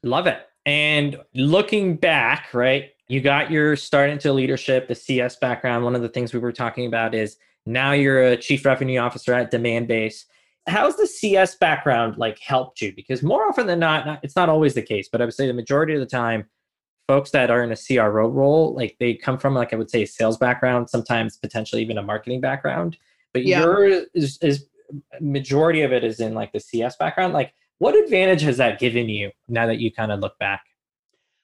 Love 0.03 0.27
it. 0.27 0.39
And 0.65 1.17
looking 1.33 1.95
back, 1.95 2.53
right, 2.53 2.91
you 3.11 3.19
got 3.19 3.51
your 3.51 3.75
start 3.75 4.09
into 4.09 4.31
leadership, 4.31 4.87
the 4.87 4.95
CS 4.95 5.35
background. 5.35 5.83
One 5.83 5.95
of 5.95 6.01
the 6.01 6.07
things 6.07 6.33
we 6.33 6.39
were 6.39 6.53
talking 6.53 6.85
about 6.85 7.13
is 7.13 7.35
now 7.65 7.91
you're 7.91 8.23
a 8.23 8.37
chief 8.37 8.63
revenue 8.63 8.99
officer 8.99 9.33
at 9.33 9.51
Demandbase. 9.51 10.23
How's 10.65 10.95
the 10.95 11.05
CS 11.05 11.55
background 11.55 12.17
like 12.17 12.39
helped 12.39 12.81
you? 12.81 12.93
Because 12.95 13.21
more 13.21 13.45
often 13.49 13.67
than 13.67 13.79
not, 13.79 14.05
not, 14.05 14.19
it's 14.23 14.37
not 14.37 14.47
always 14.47 14.75
the 14.75 14.81
case, 14.81 15.09
but 15.11 15.21
I 15.21 15.25
would 15.25 15.33
say 15.33 15.45
the 15.45 15.53
majority 15.53 15.93
of 15.93 15.99
the 15.99 16.05
time, 16.05 16.45
folks 17.09 17.31
that 17.31 17.51
are 17.51 17.61
in 17.61 17.73
a 17.73 17.75
CRO 17.75 18.29
role, 18.29 18.73
like 18.75 18.95
they 19.01 19.15
come 19.15 19.37
from 19.37 19.55
like 19.55 19.73
I 19.73 19.75
would 19.75 19.91
say 19.91 20.05
sales 20.05 20.37
background, 20.37 20.89
sometimes 20.89 21.35
potentially 21.35 21.81
even 21.81 21.97
a 21.97 22.03
marketing 22.03 22.39
background. 22.39 22.95
But 23.33 23.45
yeah. 23.45 23.59
your 23.59 24.05
is, 24.13 24.37
is 24.41 24.67
majority 25.19 25.81
of 25.81 25.91
it 25.91 26.05
is 26.05 26.21
in 26.21 26.33
like 26.33 26.53
the 26.53 26.61
CS 26.61 26.95
background. 26.95 27.33
Like, 27.33 27.53
what 27.79 27.93
advantage 27.93 28.43
has 28.43 28.55
that 28.55 28.79
given 28.79 29.09
you 29.09 29.31
now 29.49 29.67
that 29.67 29.79
you 29.79 29.91
kind 29.91 30.13
of 30.13 30.21
look 30.21 30.39
back? 30.39 30.61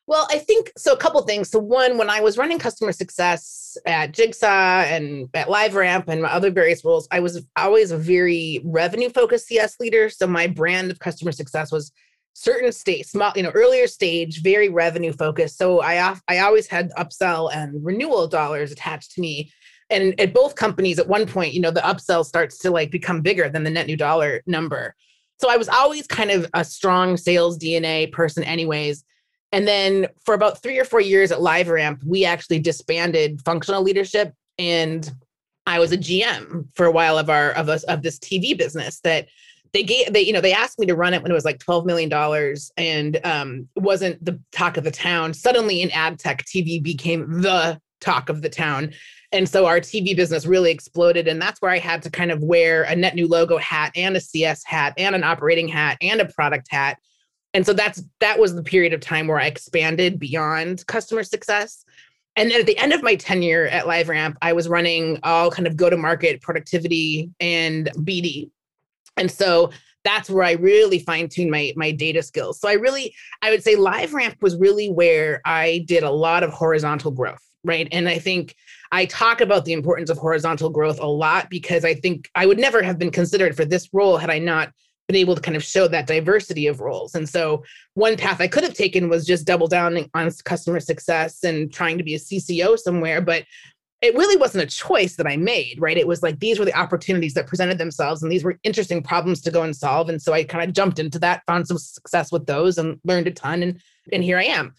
Well, 0.08 0.26
I 0.32 0.38
think 0.40 0.72
so. 0.78 0.94
A 0.94 0.98
couple 0.98 1.22
things. 1.24 1.50
So, 1.50 1.60
one, 1.60 1.98
when 1.98 2.10
I 2.10 2.22
was 2.22 2.38
running 2.38 2.60
customer 2.60 2.94
success 2.94 3.78
at 3.86 4.14
Jigsaw 4.14 4.84
and 4.84 5.30
at 5.34 5.48
LiveRamp 5.50 6.08
and 6.08 6.22
my 6.22 6.32
other 6.32 6.50
various 6.50 6.86
roles, 6.86 7.10
I 7.12 7.20
was 7.20 7.46
always 7.58 7.92
a 7.92 7.98
very 7.98 8.62
revenue 8.64 9.10
focused 9.10 9.48
CS 9.48 9.76
leader. 9.82 10.10
So, 10.10 10.26
my 10.26 10.48
brand 10.48 10.92
of 10.92 11.00
customer 11.00 11.34
success 11.34 11.74
was 11.74 11.92
certain 12.32 12.72
state, 12.72 13.06
small, 13.06 13.34
you 13.36 13.44
know, 13.44 13.50
earlier 13.50 13.86
stage, 13.86 14.42
very 14.42 14.70
revenue 14.70 15.12
focused. 15.12 15.58
So, 15.58 15.82
I 15.82 16.16
I 16.30 16.40
always 16.40 16.68
had 16.68 16.90
upsell 16.92 17.54
and 17.54 17.84
renewal 17.84 18.28
dollars 18.30 18.72
attached 18.72 19.12
to 19.16 19.22
me. 19.22 19.52
And 19.90 20.18
at 20.22 20.34
both 20.34 20.56
companies, 20.56 21.00
at 21.00 21.08
one 21.10 21.26
point, 21.26 21.54
you 21.54 21.60
know, 21.60 21.72
the 21.72 21.82
upsell 21.82 22.26
starts 22.26 22.60
to 22.60 22.72
like 22.72 22.92
become 22.92 23.22
bigger 23.22 23.50
than 23.50 23.66
the 23.66 23.70
net 23.70 23.88
new 23.88 23.98
dollar 23.98 24.42
number. 24.48 24.96
So, 25.42 25.50
I 25.50 25.58
was 25.58 25.68
always 25.68 26.08
kind 26.08 26.32
of 26.32 26.48
a 26.54 26.64
strong 26.64 27.18
sales 27.18 27.60
DNA 27.60 28.10
person, 28.10 28.46
anyways 28.46 29.04
and 29.52 29.68
then 29.68 30.08
for 30.26 30.34
about 30.34 30.62
three 30.62 30.78
or 30.78 30.86
four 30.86 31.02
years 31.02 31.32
at 31.32 31.40
LiveRamp, 31.40 32.04
we 32.04 32.26
actually 32.26 32.60
disbanded 32.60 33.42
functional 33.46 33.82
leadership. 33.82 34.34
And 34.60 35.10
I 35.66 35.80
was 35.80 35.92
a 35.92 35.98
GM 35.98 36.68
for 36.74 36.86
a 36.86 36.92
while 36.92 37.18
of 37.18 37.30
our 37.30 37.52
of 37.52 37.70
us 37.70 37.84
of 37.84 38.02
this 38.02 38.20
TV 38.20 38.58
business 38.58 39.00
that 39.02 39.28
they 39.74 39.84
gave 39.84 40.12
they 40.14 40.22
you 40.22 40.34
know 40.34 40.42
they 40.42 40.54
asked 40.54 40.80
me 40.80 40.86
to 40.86 40.96
run 40.96 41.14
it 41.14 41.22
when 41.22 41.32
it 41.32 41.36
was 41.36 41.46
like 41.46 41.60
12 41.60 41.86
million 41.86 42.10
dollars 42.10 42.72
and 42.78 43.20
um 43.26 43.68
wasn't 43.76 44.24
the 44.24 44.40
talk 44.52 44.78
of 44.78 44.84
the 44.84 44.92
town 44.92 45.34
suddenly 45.34 45.82
in 45.82 45.92
ad 45.92 46.18
tech 46.18 46.44
tv 46.46 46.82
became 46.82 47.42
the 47.42 47.80
talk 48.00 48.30
of 48.30 48.42
the 48.42 48.50
town 48.50 48.92
and 49.32 49.48
so 49.48 49.66
our 49.66 49.80
tv 49.80 50.16
business 50.16 50.46
really 50.46 50.72
exploded 50.72 51.28
and 51.28 51.42
that's 51.42 51.62
where 51.62 51.72
i 51.72 51.80
had 51.80 52.02
to 52.02 52.10
kind 52.10 52.32
of 52.32 52.42
wear 52.42 52.84
a 52.84 52.96
net 52.96 53.14
new 53.14 53.28
logo 53.28 53.58
hat 53.58 53.92
and 53.96 54.16
a 54.16 54.22
cs 54.22 54.64
hat 54.64 54.94
and 54.98 55.16
an 55.16 55.24
operating 55.24 55.68
hat 55.68 55.98
and 56.02 56.22
a 56.22 56.26
product 56.26 56.68
hat 56.70 56.98
and 57.58 57.66
so 57.66 57.74
that's 57.74 58.04
that 58.20 58.38
was 58.38 58.54
the 58.54 58.62
period 58.62 58.94
of 58.94 59.02
time 59.02 59.26
where 59.26 59.40
I 59.40 59.48
expanded 59.48 60.20
beyond 60.20 60.86
customer 60.86 61.24
success. 61.24 61.84
And 62.36 62.52
then 62.52 62.60
at 62.60 62.68
the 62.68 62.78
end 62.78 62.94
of 62.94 63.02
my 63.02 63.16
tenure 63.16 63.66
at 63.66 63.86
LiveRamp, 63.86 64.36
I 64.44 64.54
was 64.54 64.70
running 64.70 65.18
all 65.24 65.50
kind 65.50 65.66
of 65.66 65.76
go 65.76 65.90
to 65.90 65.98
market 65.98 66.40
productivity 66.44 67.32
and 67.40 67.90
BD. 67.96 68.52
And 69.18 69.32
so 69.32 69.72
that's 70.04 70.30
where 70.30 70.44
I 70.44 70.52
really 70.52 71.00
fine 71.00 71.30
tuned 71.30 71.50
my 71.50 71.74
my 71.76 71.90
data 71.90 72.22
skills. 72.22 72.60
So 72.60 72.70
I 72.70 72.74
really 72.74 73.16
I 73.42 73.50
would 73.50 73.64
say 73.64 73.76
LiveRamp 73.76 74.40
was 74.40 74.56
really 74.56 74.92
where 74.92 75.42
I 75.44 75.84
did 75.88 76.04
a 76.04 76.12
lot 76.12 76.44
of 76.44 76.52
horizontal 76.52 77.10
growth, 77.10 77.42
right? 77.64 77.88
And 77.92 78.08
I 78.08 78.20
think 78.20 78.56
I 78.92 79.06
talk 79.06 79.42
about 79.42 79.66
the 79.66 79.74
importance 79.74 80.12
of 80.12 80.20
horizontal 80.20 80.70
growth 80.70 81.00
a 81.00 81.08
lot 81.08 81.50
because 81.50 81.84
I 81.84 81.96
think 81.96 82.30
I 82.36 82.46
would 82.46 82.60
never 82.60 82.84
have 82.84 83.00
been 83.00 83.10
considered 83.10 83.58
for 83.58 83.66
this 83.66 83.90
role 83.94 84.18
had 84.18 84.30
I 84.30 84.38
not 84.38 84.72
been 85.08 85.16
able 85.16 85.36
to 85.36 85.42
kind 85.42 85.56
of 85.56 85.64
show 85.64 85.88
that 85.88 86.08
diversity 86.08 86.68
of 86.68 86.82
roles. 86.82 87.16
And 87.16 87.28
so 87.28 87.64
one 87.94 88.18
path 88.18 88.42
I 88.42 88.48
could 88.48 88.64
have 88.64 88.74
taken 88.74 89.10
was 89.10 89.26
just 89.26 89.48
double 89.48 89.68
down 89.68 89.98
on 90.14 90.32
customer 90.44 90.80
success 90.80 91.44
and 91.44 91.72
trying 91.72 91.98
to 91.98 92.04
be 92.04 92.16
a 92.16 92.20
CCO 92.20 92.78
somewhere, 92.78 93.22
but 93.22 93.46
it 94.02 94.14
really 94.16 94.38
wasn't 94.38 94.64
a 94.64 94.68
choice 94.68 95.16
that 95.16 95.26
I 95.26 95.38
made, 95.38 95.82
right? 95.82 95.98
It 95.98 96.08
was 96.08 96.22
like 96.22 96.40
these 96.40 96.60
were 96.60 96.66
the 96.66 96.78
opportunities 96.78 97.34
that 97.34 97.48
presented 97.48 97.80
themselves 97.80 98.22
and 98.22 98.32
these 98.32 98.44
were 98.44 98.60
interesting 98.64 99.02
problems 99.02 99.42
to 99.42 99.52
go 99.52 99.64
and 99.64 99.76
solve. 99.76 100.10
And 100.10 100.22
so 100.22 100.34
I 100.34 100.44
kind 100.44 100.68
of 100.68 100.76
jumped 100.76 101.00
into 101.00 101.18
that, 101.20 101.44
found 101.48 101.68
some 101.68 101.80
success 101.80 102.32
with 102.32 102.46
those 102.46 102.78
and 102.78 103.00
learned 103.06 103.28
a 103.28 103.32
ton 103.32 103.64
and 103.64 103.82
and 104.14 104.24
here 104.24 104.38
I 104.38 104.44
am. 104.44 104.74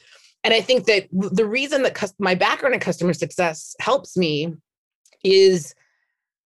And 0.44 0.54
I 0.54 0.60
think 0.60 0.86
that 0.86 1.08
the 1.10 1.44
reason 1.44 1.82
that 1.82 2.12
my 2.18 2.34
background 2.34 2.74
in 2.74 2.80
customer 2.80 3.12
success 3.12 3.74
helps 3.80 4.16
me 4.16 4.54
is 5.24 5.74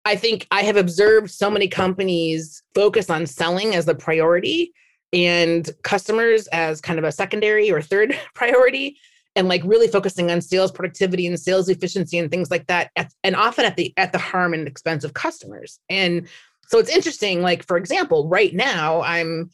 I 0.05 0.15
think 0.15 0.47
I 0.51 0.61
have 0.63 0.77
observed 0.77 1.29
so 1.29 1.49
many 1.49 1.67
companies 1.67 2.63
focus 2.73 3.09
on 3.09 3.25
selling 3.25 3.75
as 3.75 3.85
the 3.85 3.95
priority 3.95 4.73
and 5.13 5.69
customers 5.83 6.47
as 6.47 6.81
kind 6.81 6.97
of 6.97 7.05
a 7.05 7.11
secondary 7.11 7.71
or 7.71 7.81
third 7.81 8.17
priority 8.35 8.97
and 9.35 9.47
like 9.47 9.61
really 9.63 9.87
focusing 9.87 10.31
on 10.31 10.41
sales 10.41 10.71
productivity 10.71 11.27
and 11.27 11.39
sales 11.39 11.69
efficiency 11.69 12.17
and 12.17 12.29
things 12.31 12.51
like 12.51 12.67
that 12.67 12.91
at, 12.95 13.13
and 13.23 13.35
often 13.35 13.65
at 13.65 13.77
the 13.77 13.93
at 13.97 14.11
the 14.11 14.17
harm 14.17 14.53
and 14.53 14.67
expense 14.67 15.03
of 15.03 15.13
customers. 15.13 15.79
And 15.89 16.27
so 16.67 16.79
it's 16.79 16.89
interesting 16.89 17.41
like 17.41 17.65
for 17.65 17.75
example 17.75 18.29
right 18.29 18.53
now 18.53 19.01
i'm 19.01 19.49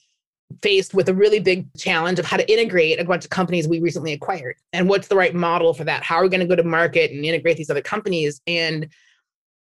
faced 0.61 0.93
with 0.93 1.09
a 1.09 1.13
really 1.13 1.39
big 1.39 1.67
challenge 1.77 2.19
of 2.19 2.25
how 2.25 2.37
to 2.37 2.51
integrate 2.51 2.99
a 2.99 3.05
bunch 3.05 3.23
of 3.23 3.29
companies 3.29 3.67
we 3.67 3.79
recently 3.79 4.13
acquired. 4.13 4.55
And 4.73 4.87
what's 4.87 5.07
the 5.07 5.15
right 5.15 5.35
model 5.35 5.73
for 5.73 5.83
that? 5.83 6.03
How 6.03 6.15
are 6.15 6.23
we 6.23 6.29
going 6.29 6.39
to 6.39 6.47
go 6.47 6.55
to 6.55 6.63
market 6.63 7.11
and 7.11 7.25
integrate 7.25 7.57
these 7.57 7.69
other 7.69 7.81
companies? 7.81 8.41
And 8.47 8.87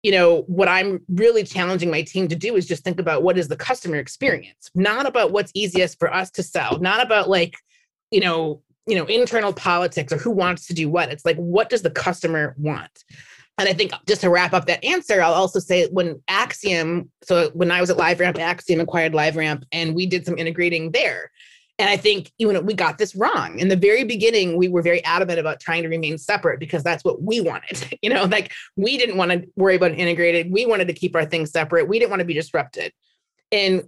you 0.06 0.12
know 0.12 0.42
what 0.42 0.68
i'm 0.68 1.00
really 1.08 1.42
challenging 1.42 1.90
my 1.90 2.00
team 2.00 2.28
to 2.28 2.36
do 2.36 2.54
is 2.54 2.64
just 2.64 2.84
think 2.84 3.00
about 3.00 3.24
what 3.24 3.36
is 3.36 3.48
the 3.48 3.56
customer 3.56 3.96
experience 3.96 4.70
not 4.76 5.04
about 5.04 5.32
what's 5.32 5.50
easiest 5.52 5.98
for 5.98 6.14
us 6.14 6.30
to 6.30 6.44
sell 6.44 6.78
not 6.78 7.04
about 7.04 7.28
like 7.28 7.56
you 8.12 8.20
know 8.20 8.62
you 8.86 8.94
know 8.94 9.04
internal 9.06 9.52
politics 9.52 10.12
or 10.12 10.16
who 10.16 10.30
wants 10.30 10.68
to 10.68 10.74
do 10.74 10.88
what 10.88 11.10
it's 11.10 11.24
like 11.24 11.36
what 11.38 11.68
does 11.68 11.82
the 11.82 11.90
customer 11.90 12.54
want 12.56 13.02
and 13.58 13.68
I 13.68 13.72
think 13.72 13.92
just 14.06 14.20
to 14.20 14.28
wrap 14.28 14.52
up 14.52 14.66
that 14.66 14.84
answer, 14.84 15.22
I'll 15.22 15.32
also 15.32 15.60
say 15.60 15.88
when 15.88 16.20
Acxiom, 16.28 17.08
so 17.22 17.48
when 17.54 17.70
I 17.70 17.80
was 17.80 17.88
at 17.88 17.96
LiveRamp, 17.96 18.34
Acxiom 18.34 18.82
acquired 18.82 19.14
LiveRamp 19.14 19.62
and 19.72 19.94
we 19.94 20.04
did 20.04 20.26
some 20.26 20.36
integrating 20.36 20.90
there. 20.90 21.30
And 21.78 21.90
I 21.90 21.96
think 21.96 22.32
you 22.38 22.50
know 22.52 22.60
we 22.60 22.74
got 22.74 22.98
this 22.98 23.14
wrong. 23.14 23.58
In 23.58 23.68
the 23.68 23.76
very 23.76 24.04
beginning, 24.04 24.56
we 24.56 24.68
were 24.68 24.82
very 24.82 25.04
adamant 25.04 25.38
about 25.38 25.60
trying 25.60 25.82
to 25.82 25.88
remain 25.88 26.16
separate 26.16 26.58
because 26.58 26.82
that's 26.82 27.04
what 27.04 27.22
we 27.22 27.40
wanted. 27.40 27.98
You 28.02 28.10
know, 28.10 28.24
like 28.24 28.52
we 28.76 28.98
didn't 28.98 29.16
want 29.16 29.32
to 29.32 29.44
worry 29.56 29.74
about 29.74 29.92
integrated. 29.92 30.52
We 30.52 30.64
wanted 30.64 30.86
to 30.88 30.94
keep 30.94 31.16
our 31.16 31.24
things 31.24 31.50
separate. 31.50 31.88
We 31.88 31.98
didn't 31.98 32.10
want 32.10 32.20
to 32.20 32.26
be 32.26 32.34
disrupted. 32.34 32.92
And 33.50 33.84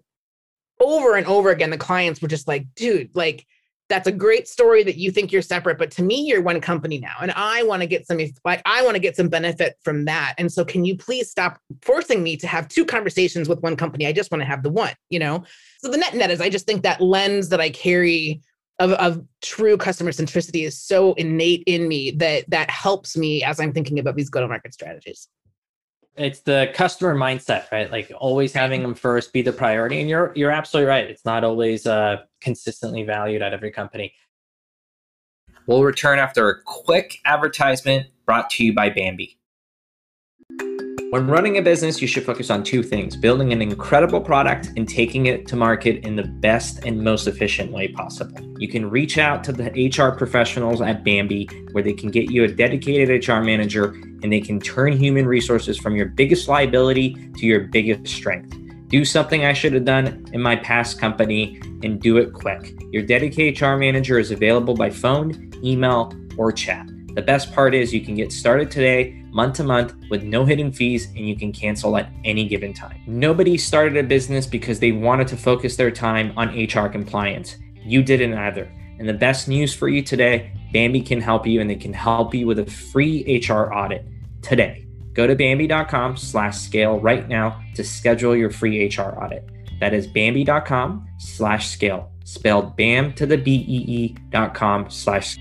over 0.81 1.15
and 1.15 1.27
over 1.27 1.51
again, 1.51 1.71
the 1.71 1.79
clients 1.79 2.21
were 2.21 2.29
just 2.29 2.49
like, 2.49 2.67
dude, 2.75 3.11
like 3.15 3.47
that's 3.89 4.07
a 4.07 4.13
great 4.13 4.47
story 4.47 4.83
that 4.83 4.97
you 4.97 5.11
think 5.11 5.33
you're 5.33 5.43
separate 5.43 5.79
but 5.79 5.91
to 5.91 6.03
me 6.03 6.23
you're 6.23 6.43
one 6.43 6.61
company 6.61 6.99
now 6.99 7.17
and 7.21 7.31
i 7.33 7.63
want 7.63 7.81
to 7.81 7.87
get 7.87 8.07
some 8.07 8.19
like 8.45 8.63
i 8.65 8.83
want 8.83 8.95
to 8.95 9.01
get 9.01 9.17
some 9.17 9.29
benefit 9.29 9.77
from 9.83 10.05
that 10.05 10.35
and 10.39 10.53
so 10.53 10.65
can 10.65 10.85
you 10.85 10.97
please 10.97 11.31
stop 11.31 11.59
forcing 11.83 12.23
me 12.23 12.37
to 12.37 12.47
have 12.47 12.69
two 12.69 12.85
conversations 12.85 13.49
with 13.49 13.61
one 13.63 13.77
company 13.77 14.07
i 14.07 14.13
just 14.13 14.31
want 14.31 14.41
to 14.41 14.47
have 14.47 14.63
the 14.63 14.71
one 14.71 14.93
you 15.11 15.19
know 15.19 15.43
so 15.81 15.91
the 15.91 15.97
net 15.97 16.15
net 16.15 16.31
is 16.31 16.41
i 16.41 16.49
just 16.49 16.67
think 16.67 16.83
that 16.83 17.01
lens 17.01 17.49
that 17.49 17.61
i 17.61 17.71
carry 17.71 18.41
of, 18.79 18.93
of 18.93 19.25
true 19.43 19.77
customer 19.77 20.13
centricity 20.13 20.65
is 20.65 20.81
so 20.81 21.15
innate 21.15 21.65
in 21.67 21.89
me 21.89 22.13
that 22.13 22.49
that 22.49 22.71
helps 22.71 23.17
me 23.17 23.43
as 23.43 23.59
i'm 23.59 23.73
thinking 23.73 23.99
about 23.99 24.17
these 24.17 24.31
go 24.31 24.41
to 24.41 24.49
market 24.49 24.73
strategies 24.73 25.29
it's 26.19 26.41
the 26.41 26.71
customer 26.75 27.15
mindset, 27.15 27.71
right? 27.71 27.91
Like 27.91 28.11
always 28.19 28.53
having 28.53 28.83
them 28.83 28.95
first 28.95 29.33
be 29.33 29.41
the 29.41 29.53
priority. 29.53 30.01
And 30.01 30.09
you're 30.09 30.33
you're 30.35 30.51
absolutely 30.51 30.89
right. 30.89 31.09
It's 31.09 31.25
not 31.25 31.45
always 31.45 31.87
uh, 31.87 32.23
consistently 32.41 33.03
valued 33.03 33.43
at 33.43 33.53
every 33.53 33.71
company. 33.71 34.15
We'll 35.67 35.85
return 35.85 36.19
after 36.19 36.49
a 36.49 36.63
quick 36.63 37.19
advertisement 37.25 38.07
brought 38.25 38.51
to 38.51 38.65
you 38.65 38.75
by 38.75 38.91
Bambee. 38.91 39.39
When 41.11 41.27
running 41.27 41.57
a 41.57 41.63
business, 41.63 42.03
you 42.03 42.07
should 42.07 42.27
focus 42.27 42.51
on 42.51 42.63
two 42.63 42.83
things 42.83 43.17
building 43.17 43.51
an 43.51 43.63
incredible 43.63 44.21
product 44.21 44.71
and 44.77 44.87
taking 44.87 45.25
it 45.25 45.47
to 45.49 45.57
market 45.57 46.05
in 46.05 46.17
the 46.17 46.25
best 46.25 46.85
and 46.85 47.03
most 47.03 47.27
efficient 47.27 47.73
way 47.73 47.89
possible. 47.89 48.39
You 48.59 48.69
can 48.69 48.91
reach 48.91 49.17
out 49.17 49.43
to 49.45 49.53
the 49.53 49.71
HR 49.89 50.15
professionals 50.15 50.83
at 50.83 51.05
Bambee, 51.05 51.49
where 51.73 51.83
they 51.83 51.95
can 51.95 52.11
get 52.11 52.31
you 52.31 52.45
a 52.45 52.49
dedicated 52.49 53.27
HR 53.27 53.41
manager 53.41 53.95
and 54.23 54.31
they 54.31 54.43
can 54.43 54.61
turn 54.61 54.93
human 54.93 55.27
resources 55.27 55.79
from 55.79 55.97
your 55.97 56.07
biggest 56.07 56.47
liability 56.47 57.15
to 57.39 57.47
your 57.47 57.61
biggest 57.61 58.15
strength. 58.15 58.58
Do 58.89 59.05
something 59.05 59.45
I 59.45 59.53
should 59.53 59.75
have 59.75 59.85
done 59.85 60.25
in 60.33 60.41
my 60.41 60.57
past 60.57 60.99
company 60.99 61.61
and 61.83 62.01
do 62.01 62.17
it 62.17 62.33
quick. 62.33 62.75
Your 62.91 63.03
dedicated 63.03 63.61
HR 63.61 63.77
manager 63.77 64.19
is 64.19 64.31
available 64.31 64.75
by 64.75 64.89
phone, 64.89 65.53
email, 65.63 66.11
or 66.39 66.53
chat. 66.53 66.89
The 67.15 67.21
best 67.21 67.53
part 67.53 67.75
is 67.75 67.93
you 67.93 68.01
can 68.01 68.15
get 68.15 68.33
started 68.33 68.71
today 68.71 69.23
month 69.31 69.57
to 69.57 69.65
month 69.65 69.93
with 70.09 70.23
no 70.23 70.47
hidden 70.47 70.73
fees 70.73 71.09
and 71.09 71.29
you 71.29 71.37
can 71.37 71.53
cancel 71.53 71.99
at 71.99 72.11
any 72.25 72.49
given 72.49 72.73
time. 72.73 73.03
Nobody 73.07 73.59
started 73.59 73.99
a 73.99 74.03
business 74.03 74.47
because 74.47 74.81
they 74.81 74.93
wanted 74.93 75.29
to 75.29 75.37
focus 75.37 75.77
their 75.77 75.91
time 75.91 76.33
on 76.39 76.49
HR 76.49 76.89
compliance. 76.89 77.59
You 77.77 78.03
didn't 78.03 78.33
either. 78.33 78.73
And 78.99 79.07
the 79.07 79.13
best 79.13 79.49
news 79.49 79.75
for 79.75 79.89
you 79.89 80.01
today, 80.01 80.51
Bambee 80.73 81.03
can 81.03 81.21
help 81.21 81.47
you 81.47 81.61
and 81.61 81.69
they 81.69 81.77
can 81.77 81.93
help 81.93 82.35
you 82.35 82.47
with 82.47 82.59
a 82.59 82.65
free 82.65 83.43
HR 83.47 83.71
audit 83.71 84.07
today. 84.41 84.88
Go 85.19 85.27
to 85.27 85.35
Bambee.com 85.35 86.17
slash 86.17 86.57
scale 86.57 87.01
right 87.01 87.27
now 87.27 87.61
to 87.75 87.83
schedule 87.83 88.37
your 88.37 88.51
free 88.51 88.87
HR 88.87 89.21
audit. 89.21 89.45
That 89.81 89.93
is 89.93 90.07
Bambee.com 90.07 91.09
slash 91.19 91.69
scale, 91.71 92.13
spelled 92.23 92.77
BAM 92.77 93.15
to 93.15 93.27
the 93.27 93.37
B-E-E 93.37 94.15
dot 94.31 94.55
com 94.55 94.89
slash 94.89 95.37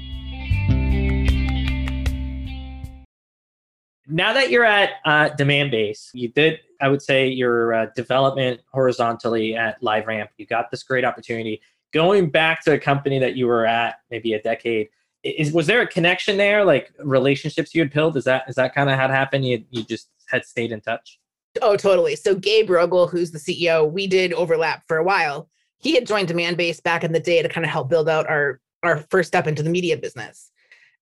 now 4.07 4.33
that 4.33 4.49
you're 4.49 4.65
at 4.65 4.93
uh, 5.05 5.29
Demandbase, 5.37 6.09
you 6.11 6.29
did, 6.29 6.59
I 6.81 6.89
would 6.89 7.03
say, 7.03 7.27
your 7.27 7.75
uh, 7.75 7.85
development 7.95 8.61
horizontally 8.73 9.55
at 9.55 9.79
LiveRamp. 9.83 10.29
You 10.37 10.47
got 10.47 10.71
this 10.71 10.81
great 10.81 11.05
opportunity. 11.05 11.61
Going 11.93 12.31
back 12.31 12.63
to 12.63 12.73
a 12.73 12.79
company 12.79 13.19
that 13.19 13.35
you 13.35 13.45
were 13.45 13.67
at 13.67 13.97
maybe 14.09 14.33
a 14.33 14.41
decade, 14.41 14.89
is 15.23 15.51
was 15.51 15.67
there 15.67 15.81
a 15.81 15.87
connection 15.87 16.37
there, 16.37 16.63
like 16.63 16.91
relationships 16.99 17.73
you 17.73 17.81
had 17.81 17.91
built? 17.91 18.15
Is 18.15 18.25
that 18.25 18.43
is 18.47 18.55
that 18.55 18.73
kind 18.73 18.89
of 18.89 18.97
how 18.97 19.05
it 19.05 19.11
happened? 19.11 19.45
You 19.45 19.63
you 19.69 19.83
just 19.83 20.09
had 20.29 20.45
stayed 20.45 20.71
in 20.71 20.81
touch. 20.81 21.19
Oh, 21.61 21.75
totally. 21.75 22.15
So 22.15 22.35
Gabe 22.35 22.69
Rogol, 22.69 23.09
who's 23.09 23.31
the 23.31 23.39
CEO, 23.39 23.89
we 23.91 24.07
did 24.07 24.33
overlap 24.33 24.83
for 24.87 24.97
a 24.97 25.03
while. 25.03 25.49
He 25.79 25.95
had 25.95 26.05
joined 26.05 26.27
Demandbase 26.27 26.81
back 26.83 27.03
in 27.03 27.11
the 27.11 27.19
day 27.19 27.41
to 27.41 27.49
kind 27.49 27.65
of 27.65 27.71
help 27.71 27.89
build 27.89 28.09
out 28.09 28.27
our 28.29 28.59
our 28.83 29.03
first 29.09 29.27
step 29.27 29.47
into 29.47 29.63
the 29.63 29.69
media 29.69 29.97
business. 29.97 30.51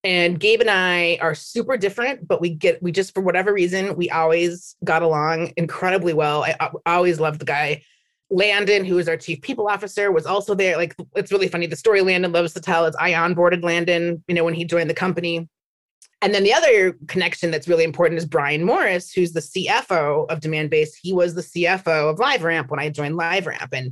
And 0.04 0.40
Gabe 0.40 0.62
and 0.62 0.70
I 0.70 1.18
are 1.20 1.34
super 1.34 1.78
different, 1.78 2.28
but 2.28 2.40
we 2.40 2.52
get 2.52 2.82
we 2.82 2.92
just 2.92 3.14
for 3.14 3.22
whatever 3.22 3.54
reason 3.54 3.96
we 3.96 4.10
always 4.10 4.76
got 4.84 5.02
along 5.02 5.52
incredibly 5.58 6.14
well. 6.14 6.44
I, 6.44 6.56
I 6.86 6.96
always 6.96 7.20
loved 7.20 7.42
the 7.42 7.46
guy. 7.46 7.82
Landon, 8.30 8.86
who 8.86 8.98
is 8.98 9.08
our 9.08 9.18
chief 9.18 9.42
people 9.42 9.68
officer, 9.68 10.12
was 10.12 10.26
also 10.26 10.56
there. 10.56 10.78
Like 10.78 10.96
it's 11.16 11.32
really 11.32 11.48
funny. 11.48 11.68
The 11.68 11.76
story 11.76 12.02
Landon 12.02 12.32
loves 12.32 12.54
to 12.54 12.62
tell 12.62 12.86
is 12.86 12.96
I 12.96 13.12
onboarded 13.12 13.64
Landon, 13.64 14.24
you 14.28 14.36
know, 14.36 14.44
when 14.44 14.54
he 14.54 14.66
joined 14.66 14.90
the 14.90 14.96
company. 14.96 15.48
And 16.22 16.34
then 16.34 16.44
the 16.44 16.54
other 16.54 16.98
connection 17.08 17.52
that's 17.52 17.68
really 17.68 17.84
important 17.84 18.18
is 18.18 18.26
Brian 18.26 18.64
Morris, 18.64 19.12
who's 19.12 19.34
the 19.34 19.42
CFO 19.42 20.26
of 20.30 20.40
Demandbase. 20.40 20.90
He 21.00 21.14
was 21.14 21.36
the 21.36 21.42
CFO 21.42 22.10
of 22.10 22.18
LiveRamp 22.18 22.70
when 22.70 22.80
I 22.80 22.90
joined 22.90 23.16
LiveRamp. 23.16 23.70
And 23.74 23.92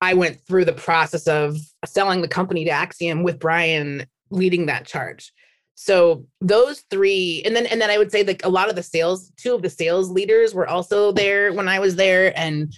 I 0.00 0.14
went 0.14 0.40
through 0.46 0.64
the 0.64 0.72
process 0.72 1.26
of 1.26 1.56
selling 1.86 2.22
the 2.22 2.28
company 2.28 2.64
to 2.64 2.70
Acxiom 2.70 3.22
with 3.22 3.38
Brian 3.38 4.06
leading 4.30 4.66
that 4.66 4.86
charge. 4.86 5.32
So 5.74 6.26
those 6.42 6.80
three, 6.90 7.42
and 7.46 7.56
then 7.56 7.64
and 7.64 7.80
then 7.80 7.88
I 7.88 7.96
would 7.96 8.12
say 8.12 8.22
like 8.22 8.44
a 8.44 8.50
lot 8.50 8.68
of 8.68 8.76
the 8.76 8.82
sales, 8.82 9.32
two 9.38 9.54
of 9.54 9.62
the 9.62 9.70
sales 9.70 10.10
leaders 10.10 10.52
were 10.52 10.68
also 10.68 11.12
there 11.12 11.54
when 11.54 11.68
I 11.68 11.78
was 11.78 11.96
there, 11.96 12.38
and 12.38 12.70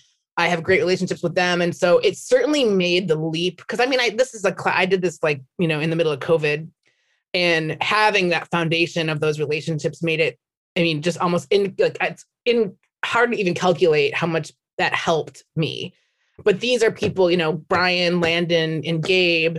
I 0.42 0.48
have 0.48 0.62
great 0.62 0.80
relationships 0.80 1.22
with 1.22 1.34
them. 1.34 1.60
And 1.62 1.74
so 1.74 1.98
it 1.98 2.16
certainly 2.16 2.64
made 2.64 3.08
the 3.08 3.14
leap 3.14 3.58
because 3.58 3.80
I 3.80 3.86
mean, 3.86 4.00
I 4.00 4.10
this 4.10 4.34
is 4.34 4.44
a 4.44 4.54
cl- 4.58 4.76
I 4.76 4.86
did 4.86 5.00
this 5.00 5.22
like 5.22 5.40
you 5.58 5.68
know 5.68 5.80
in 5.80 5.90
the 5.90 5.96
middle 5.96 6.12
of 6.12 6.20
COVID, 6.20 6.68
and 7.32 7.76
having 7.80 8.30
that 8.30 8.50
foundation 8.50 9.08
of 9.08 9.20
those 9.20 9.38
relationships 9.38 10.02
made 10.02 10.20
it. 10.20 10.38
I 10.76 10.80
mean, 10.80 11.00
just 11.02 11.18
almost 11.18 11.46
in 11.50 11.74
like 11.78 11.96
it's 12.00 12.24
in 12.44 12.74
hard 13.04 13.32
to 13.32 13.38
even 13.38 13.54
calculate 13.54 14.14
how 14.14 14.26
much 14.26 14.52
that 14.78 14.94
helped 14.94 15.44
me. 15.54 15.94
But 16.44 16.60
these 16.60 16.82
are 16.82 16.90
people, 16.90 17.30
you 17.30 17.36
know, 17.36 17.52
Brian, 17.52 18.20
Landon, 18.20 18.82
and 18.84 19.02
Gabe 19.02 19.58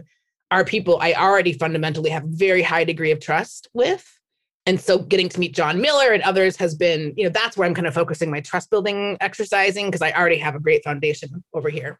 are 0.51 0.65
people 0.65 0.97
I 1.01 1.13
already 1.13 1.53
fundamentally 1.53 2.09
have 2.09 2.23
very 2.25 2.61
high 2.61 2.83
degree 2.83 3.11
of 3.11 3.19
trust 3.19 3.69
with. 3.73 4.19
And 4.65 4.79
so 4.79 4.99
getting 4.99 5.27
to 5.29 5.39
meet 5.39 5.53
Jon 5.53 5.81
Miller 5.81 6.13
and 6.13 6.23
others 6.23 6.55
has 6.57 6.73
been, 6.73 7.13
you 7.17 7.23
know, 7.25 7.29
that's 7.29 7.57
where 7.57 7.67
I'm 7.67 7.73
kind 7.73 7.87
of 7.87 7.93
focusing 7.93 8.31
my 8.31 8.39
trust 8.39 8.69
building 8.69 9.17
exercising 9.19 9.87
because 9.87 10.01
I 10.01 10.11
already 10.13 10.37
have 10.37 10.55
a 10.55 10.59
great 10.59 10.83
foundation 10.83 11.43
over 11.53 11.69
here. 11.69 11.99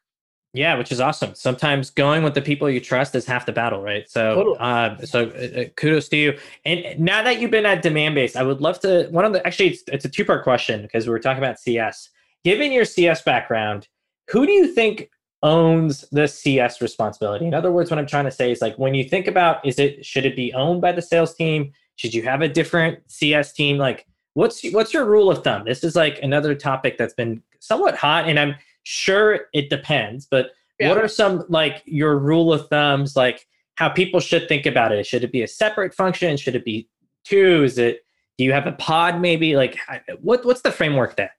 Yeah, 0.56 0.78
which 0.78 0.92
is 0.92 1.00
awesome. 1.00 1.34
Sometimes 1.34 1.90
going 1.90 2.24
with 2.24 2.36
the 2.36 2.42
people 2.42 2.70
you 2.70 2.80
trust 2.80 3.16
is 3.16 3.26
half 3.26 3.48
the 3.48 3.52
battle, 3.52 3.82
right? 3.82 4.08
So, 4.08 4.36
totally. 4.36 4.58
uh, 4.60 4.98
so 5.00 5.24
uh, 5.24 5.62
uh 5.62 5.66
kudos 5.76 6.08
to 6.10 6.18
you. 6.18 6.38
And 6.64 7.00
now 7.00 7.24
that 7.24 7.42
you've 7.42 7.50
been 7.50 7.66
at 7.66 7.84
Demandbase, 7.84 8.36
I 8.36 8.44
would 8.44 8.62
love 8.62 8.80
to. 8.82 9.08
One 9.10 9.26
of 9.26 9.34
the 9.34 9.46
actually, 9.48 9.70
it's, 9.70 9.84
it's 9.88 10.06
a 10.06 10.10
two 10.10 10.24
part 10.24 10.44
question 10.44 10.84
because 10.84 11.08
we 11.08 11.12
were 11.12 11.20
talking 11.20 11.44
about 11.44 11.60
CS. 11.60 12.10
Given 12.44 12.72
your 12.72 12.86
CS 12.86 13.24
background, 13.24 13.88
who 14.30 14.46
do 14.46 14.52
you 14.52 14.68
think 14.68 15.10
owns 15.44 16.06
the 16.12 16.26
CS 16.26 16.82
responsibility. 16.82 17.46
In 17.46 17.54
other 17.54 17.72
words, 17.72 17.92
what 17.92 18.00
I'm 18.00 18.08
trying 18.08 18.26
to 18.26 18.32
say 18.32 18.50
is 18.52 18.62
like 18.62 18.80
when 18.80 18.96
you 18.96 19.04
think 19.04 19.28
about 19.28 19.64
is 19.66 19.78
it 19.78 20.04
should 20.06 20.26
it 20.26 20.36
be 20.36 20.54
owned 20.54 20.82
by 20.82 20.94
the 20.94 21.02
sales 21.02 21.36
team? 21.36 21.74
Should 21.96 22.14
you 22.14 22.24
have 22.24 22.42
a 22.42 22.48
different 22.48 23.00
CS 23.08 23.54
team? 23.54 23.78
Like 23.78 24.06
what's 24.34 24.64
what's 24.72 24.94
your 24.94 25.06
rule 25.06 25.30
of 25.30 25.44
thumb? 25.44 25.66
This 25.66 25.84
is 25.84 25.96
like 25.96 26.20
another 26.22 26.56
topic 26.56 26.98
that's 26.98 27.14
been 27.14 27.42
somewhat 27.60 27.96
hot 27.96 28.28
and 28.28 28.40
I'm 28.40 28.56
sure 28.84 29.42
it 29.54 29.70
depends, 29.70 30.26
but 30.26 30.52
yeah. 30.80 30.90
what 30.90 30.98
are 30.98 31.08
some 31.08 31.46
like 31.50 31.84
your 31.86 32.18
rule 32.18 32.52
of 32.52 32.68
thumbs 32.70 33.16
like 33.16 33.48
how 33.76 33.90
people 33.90 34.20
should 34.20 34.48
think 34.48 34.66
about 34.66 34.92
it? 34.92 35.06
Should 35.06 35.24
it 35.24 35.32
be 35.32 35.44
a 35.44 35.48
separate 35.48 35.94
function? 35.94 36.38
Should 36.38 36.56
it 36.56 36.66
be 36.66 36.88
two? 37.24 37.64
Is 37.64 37.78
it 37.78 38.06
do 38.38 38.44
you 38.44 38.52
have 38.54 38.68
a 38.68 38.72
pod 38.74 39.22
maybe? 39.22 39.56
Like 39.56 39.78
what 40.22 40.46
what's 40.46 40.62
the 40.62 40.72
framework 40.72 41.16
there? 41.16 41.32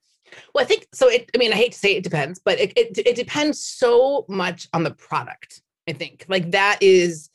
Well, 0.55 0.65
I 0.65 0.67
think 0.67 0.87
so. 0.93 1.09
It, 1.09 1.31
I 1.35 1.39
mean, 1.39 1.53
I 1.53 1.57
hate 1.57 1.73
to 1.73 1.79
say 1.79 1.97
it 1.97 2.03
depends, 2.05 2.41
but 2.45 2.59
it, 2.59 2.73
it, 2.77 2.99
it 2.99 3.17
depends 3.17 3.65
so 3.65 4.25
much 4.29 4.69
on 4.73 4.83
the 4.83 4.91
product. 4.91 5.63
I 5.89 5.93
think 5.93 6.25
like 6.29 6.51
that 6.53 6.79
is 6.81 7.31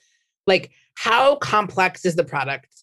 like 0.47 0.71
how 0.95 1.35
complex 1.35 2.05
is 2.05 2.15
the 2.15 2.23
product? 2.23 2.78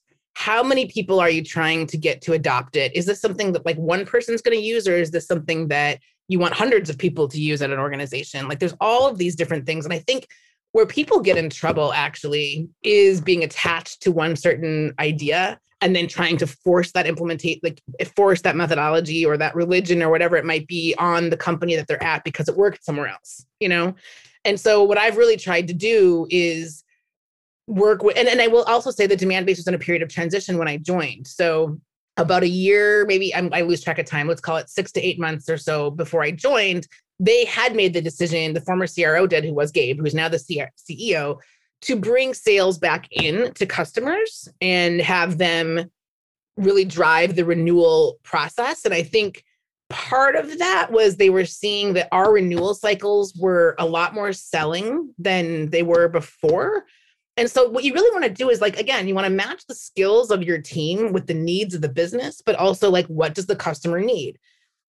How 0.47 0.63
many 0.63 0.87
people 0.87 1.19
are 1.19 1.29
you 1.29 1.43
trying 1.43 1.89
to 1.89 1.97
get 1.97 2.23
to 2.23 2.33
adopt 2.33 2.77
it? 2.77 2.95
Is 2.95 3.05
this 3.05 3.21
something 3.21 3.51
that 3.51 3.67
like 3.67 3.77
one 3.79 4.07
person's 4.07 4.41
going 4.41 4.57
to 4.57 4.63
use, 4.65 4.87
or 4.87 4.95
is 4.97 5.11
this 5.11 5.27
something 5.27 5.67
that 5.67 5.99
you 6.29 6.39
want 6.39 6.55
hundreds 6.55 6.89
of 6.89 6.97
people 6.97 7.27
to 7.27 7.41
use 7.41 7.63
at 7.63 7.73
an 7.73 7.81
organization? 7.81 8.47
Like, 8.47 8.61
there's 8.61 8.77
all 8.81 9.09
of 9.09 9.19
these 9.19 9.35
different 9.35 9.67
things, 9.67 9.85
and 9.85 9.93
I 9.93 9.99
think 9.99 10.29
where 10.71 10.87
people 10.87 11.19
get 11.19 11.37
in 11.37 11.51
trouble 11.51 11.93
actually 11.93 12.69
is 12.85 13.21
being 13.21 13.43
attached 13.43 14.03
to 14.03 14.13
one 14.13 14.37
certain 14.37 14.95
idea 15.01 15.59
and 15.81 15.97
then 15.97 16.07
trying 16.07 16.37
to 16.37 16.47
force 16.47 16.93
that 16.93 17.07
implementate 17.07 17.59
like 17.65 17.83
force 18.15 18.43
that 18.43 18.55
methodology 18.55 19.27
or 19.27 19.37
that 19.37 19.57
religion 19.57 20.01
or 20.01 20.11
whatever 20.11 20.37
it 20.37 20.45
might 20.45 20.69
be 20.69 20.95
on 20.97 21.29
the 21.29 21.37
company 21.37 21.75
that 21.75 21.89
they're 21.89 22.03
at 22.05 22.23
because 22.23 22.49
it 22.49 22.57
worked 22.57 22.85
somewhere 22.85 23.09
else 23.09 23.45
you 23.61 23.69
know 23.69 23.95
and 24.47 24.59
so 24.59 24.83
what 24.83 24.97
i've 24.97 25.19
really 25.19 25.37
tried 25.37 25.69
to 25.69 25.75
do 25.75 26.27
is 26.31 26.83
work 27.67 28.03
with 28.03 28.17
and, 28.17 28.29
and 28.29 28.41
i 28.41 28.47
will 28.47 28.65
also 28.65 28.91
say 28.91 29.07
the 29.07 29.17
Demandbase 29.17 29.57
was 29.57 29.67
in 29.67 29.75
a 29.75 29.79
period 29.79 30.03
of 30.03 30.09
transition 30.09 30.59
when 30.59 30.69
i 30.69 30.77
joined 30.77 31.27
so 31.27 31.79
about 32.17 32.43
a 32.43 32.49
year 32.49 33.05
maybe 33.07 33.35
I'm, 33.35 33.51
i 33.53 33.63
lose 33.63 33.83
track 33.83 33.99
of 33.99 34.07
time 34.07 34.29
let's 34.29 34.41
call 34.41 34.57
it 34.57 34.71
six 34.71 34.93
to 34.93 35.01
eight 35.01 35.19
months 35.19 35.49
or 35.49 35.59
so 35.59 35.91
before 35.91 36.23
i 36.23 36.31
joined 36.31 36.87
they 37.19 37.45
had 37.47 37.75
made 37.75 37.95
the 37.95 38.01
decision 38.01 38.53
the 38.53 38.61
former 38.61 38.87
cro 38.87 39.27
did 39.27 39.45
who 39.45 39.55
was 39.55 39.73
gabe 39.73 39.99
who's 40.01 40.15
now 40.15 40.29
the 40.29 40.37
ceo 40.37 41.39
to 41.83 41.97
bring 41.97 42.35
sales 42.35 42.79
back 42.79 43.09
in 43.11 43.53
to 43.55 43.67
customers 43.67 44.49
and 44.61 45.01
have 45.01 45.39
them 45.39 45.91
really 46.57 46.85
drive 46.85 47.37
the 47.37 47.45
renewal 47.45 48.19
process. 48.23 48.85
And 48.85 48.95
I 48.95 49.03
think 49.03 49.45
part 49.89 50.37
of 50.37 50.59
that 50.59 50.91
was 50.91 51.17
they 51.17 51.31
were 51.31 51.45
seeing 51.45 51.93
that 51.95 52.09
our 52.13 52.33
renewal 52.33 52.75
cycles 52.75 53.35
were 53.37 53.77
a 53.79 53.87
lot 53.87 54.15
more 54.15 54.33
selling 54.33 55.15
than 55.19 55.71
they 55.71 55.83
were 55.83 56.09
before. 56.09 56.85
And 57.37 57.51
so 57.51 57.69
what 57.69 57.85
you 57.85 57.93
really 57.93 58.11
want 58.13 58.25
to 58.25 58.31
do 58.31 58.49
is 58.49 58.61
like 58.61 58.79
again, 58.79 59.07
you 59.07 59.15
want 59.15 59.27
to 59.27 59.33
match 59.33 59.67
the 59.67 59.75
skills 59.75 60.31
of 60.31 60.43
your 60.43 60.59
team 60.59 61.13
with 61.13 61.27
the 61.27 61.35
needs 61.35 61.75
of 61.75 61.83
the 61.83 61.89
business, 61.89 62.41
but 62.45 62.57
also 62.57 62.91
like 62.91 63.07
what 63.07 63.35
does 63.35 63.47
the 63.47 63.57
customer 63.57 64.01
need? 64.01 64.39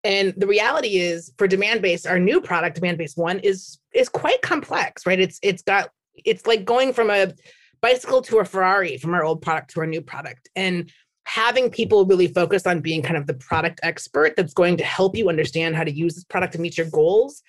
And 0.04 0.34
the 0.38 0.48
reality 0.48 1.00
is 1.00 1.34
for 1.38 1.48
Demandbase, 1.48 2.10
our 2.10 2.20
new 2.20 2.40
product, 2.40 2.80
Demandbase 2.80 3.18
one, 3.18 3.40
is 3.40 3.80
is 3.94 4.10
quite 4.10 4.42
complex, 4.42 5.06
right? 5.06 5.20
It's 5.20 5.40
it's 5.44 5.62
got 5.62 5.90
it's 6.14 6.48
like 6.48 6.66
going 6.66 6.94
from 6.94 7.10
a 7.10 7.34
bicycle 7.82 8.22
to 8.24 8.40
a 8.40 8.46
Ferrari 8.46 8.98
from 8.98 9.14
our 9.14 9.24
old 9.24 9.42
product 9.42 9.72
to 9.72 9.82
our 9.82 9.88
new 9.88 10.02
product. 10.02 10.50
And 10.56 10.92
having 11.26 11.70
people 11.70 12.06
really 12.06 12.28
focus 12.28 12.66
on 12.66 12.80
being 12.80 13.02
kind 13.02 13.18
of 13.18 13.28
the 13.28 13.34
product 13.34 13.82
expert 13.84 14.36
that's 14.38 14.54
going 14.54 14.78
to 14.78 14.84
help 14.84 15.16
you 15.16 15.28
understand 15.28 15.76
how 15.76 15.84
to 15.84 15.92
use 15.92 16.16
this 16.16 16.24
product 16.24 16.54
to 16.54 16.62
meet 16.62 16.78
your 16.78 16.90
goals 16.90 17.44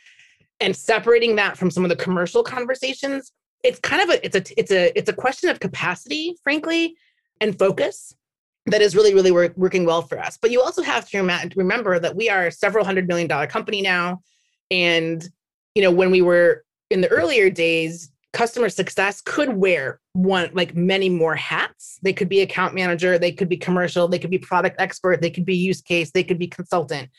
and 0.59 0.75
separating 0.75 1.37
that 1.37 1.57
from 1.57 1.71
some 1.71 1.85
of 1.85 1.89
the 1.89 1.97
commercial 1.97 2.43
conversations 2.43 3.33
it's 3.65 3.79
kind 3.81 4.03
of 4.03 4.11
a 4.11 4.25
it's 4.25 4.37
a 4.37 4.61
it's 4.61 4.71
a 4.71 4.99
it's 4.99 5.09
a 5.09 5.13
question 5.13 5.49
of 5.51 5.61
capacity 5.61 6.37
frankly 6.43 6.97
and 7.41 7.59
focus 7.59 8.15
that 8.67 8.83
is 8.83 8.95
really 8.95 9.15
really 9.15 9.31
work, 9.31 9.53
working 9.57 9.85
well 9.85 10.03
for 10.03 10.19
us. 10.19 10.39
But 10.41 10.51
you 10.51 10.61
also 10.61 10.83
have 10.83 11.09
to 11.11 11.51
remember 11.57 11.99
that 11.99 12.15
we 12.15 12.29
are 12.29 12.47
a 12.47 12.53
several 12.53 12.85
hundred 12.85 13.09
million 13.09 13.29
dollar 13.29 13.47
company 13.47 13.83
now. 13.83 14.21
And 14.71 15.27
you 15.75 15.83
know 15.83 15.91
when 15.91 16.11
we 16.11 16.23
were 16.23 16.65
in 16.91 17.01
the 17.01 17.09
earlier 17.09 17.51
days 17.51 18.11
customer 18.33 18.69
success 18.69 19.23
could 19.23 19.57
wear 19.57 20.01
one 20.13 20.51
like 20.53 20.75
many 20.75 21.09
more 21.09 21.35
hats. 21.35 21.99
They 22.03 22.13
could 22.13 22.29
be 22.29 22.41
account 22.43 22.75
manager 22.75 23.19
they 23.19 23.33
could 23.33 23.49
be 23.49 23.57
commercial 23.57 24.07
they 24.07 24.19
could 24.19 24.31
be 24.31 24.39
product 24.39 24.77
expert 24.79 25.21
they 25.21 25.31
could 25.31 25.47
be 25.47 25.57
use 25.57 25.81
case 25.81 26.11
they 26.11 26.25
could 26.25 26.39
be 26.39 26.47
consultant 26.47 27.11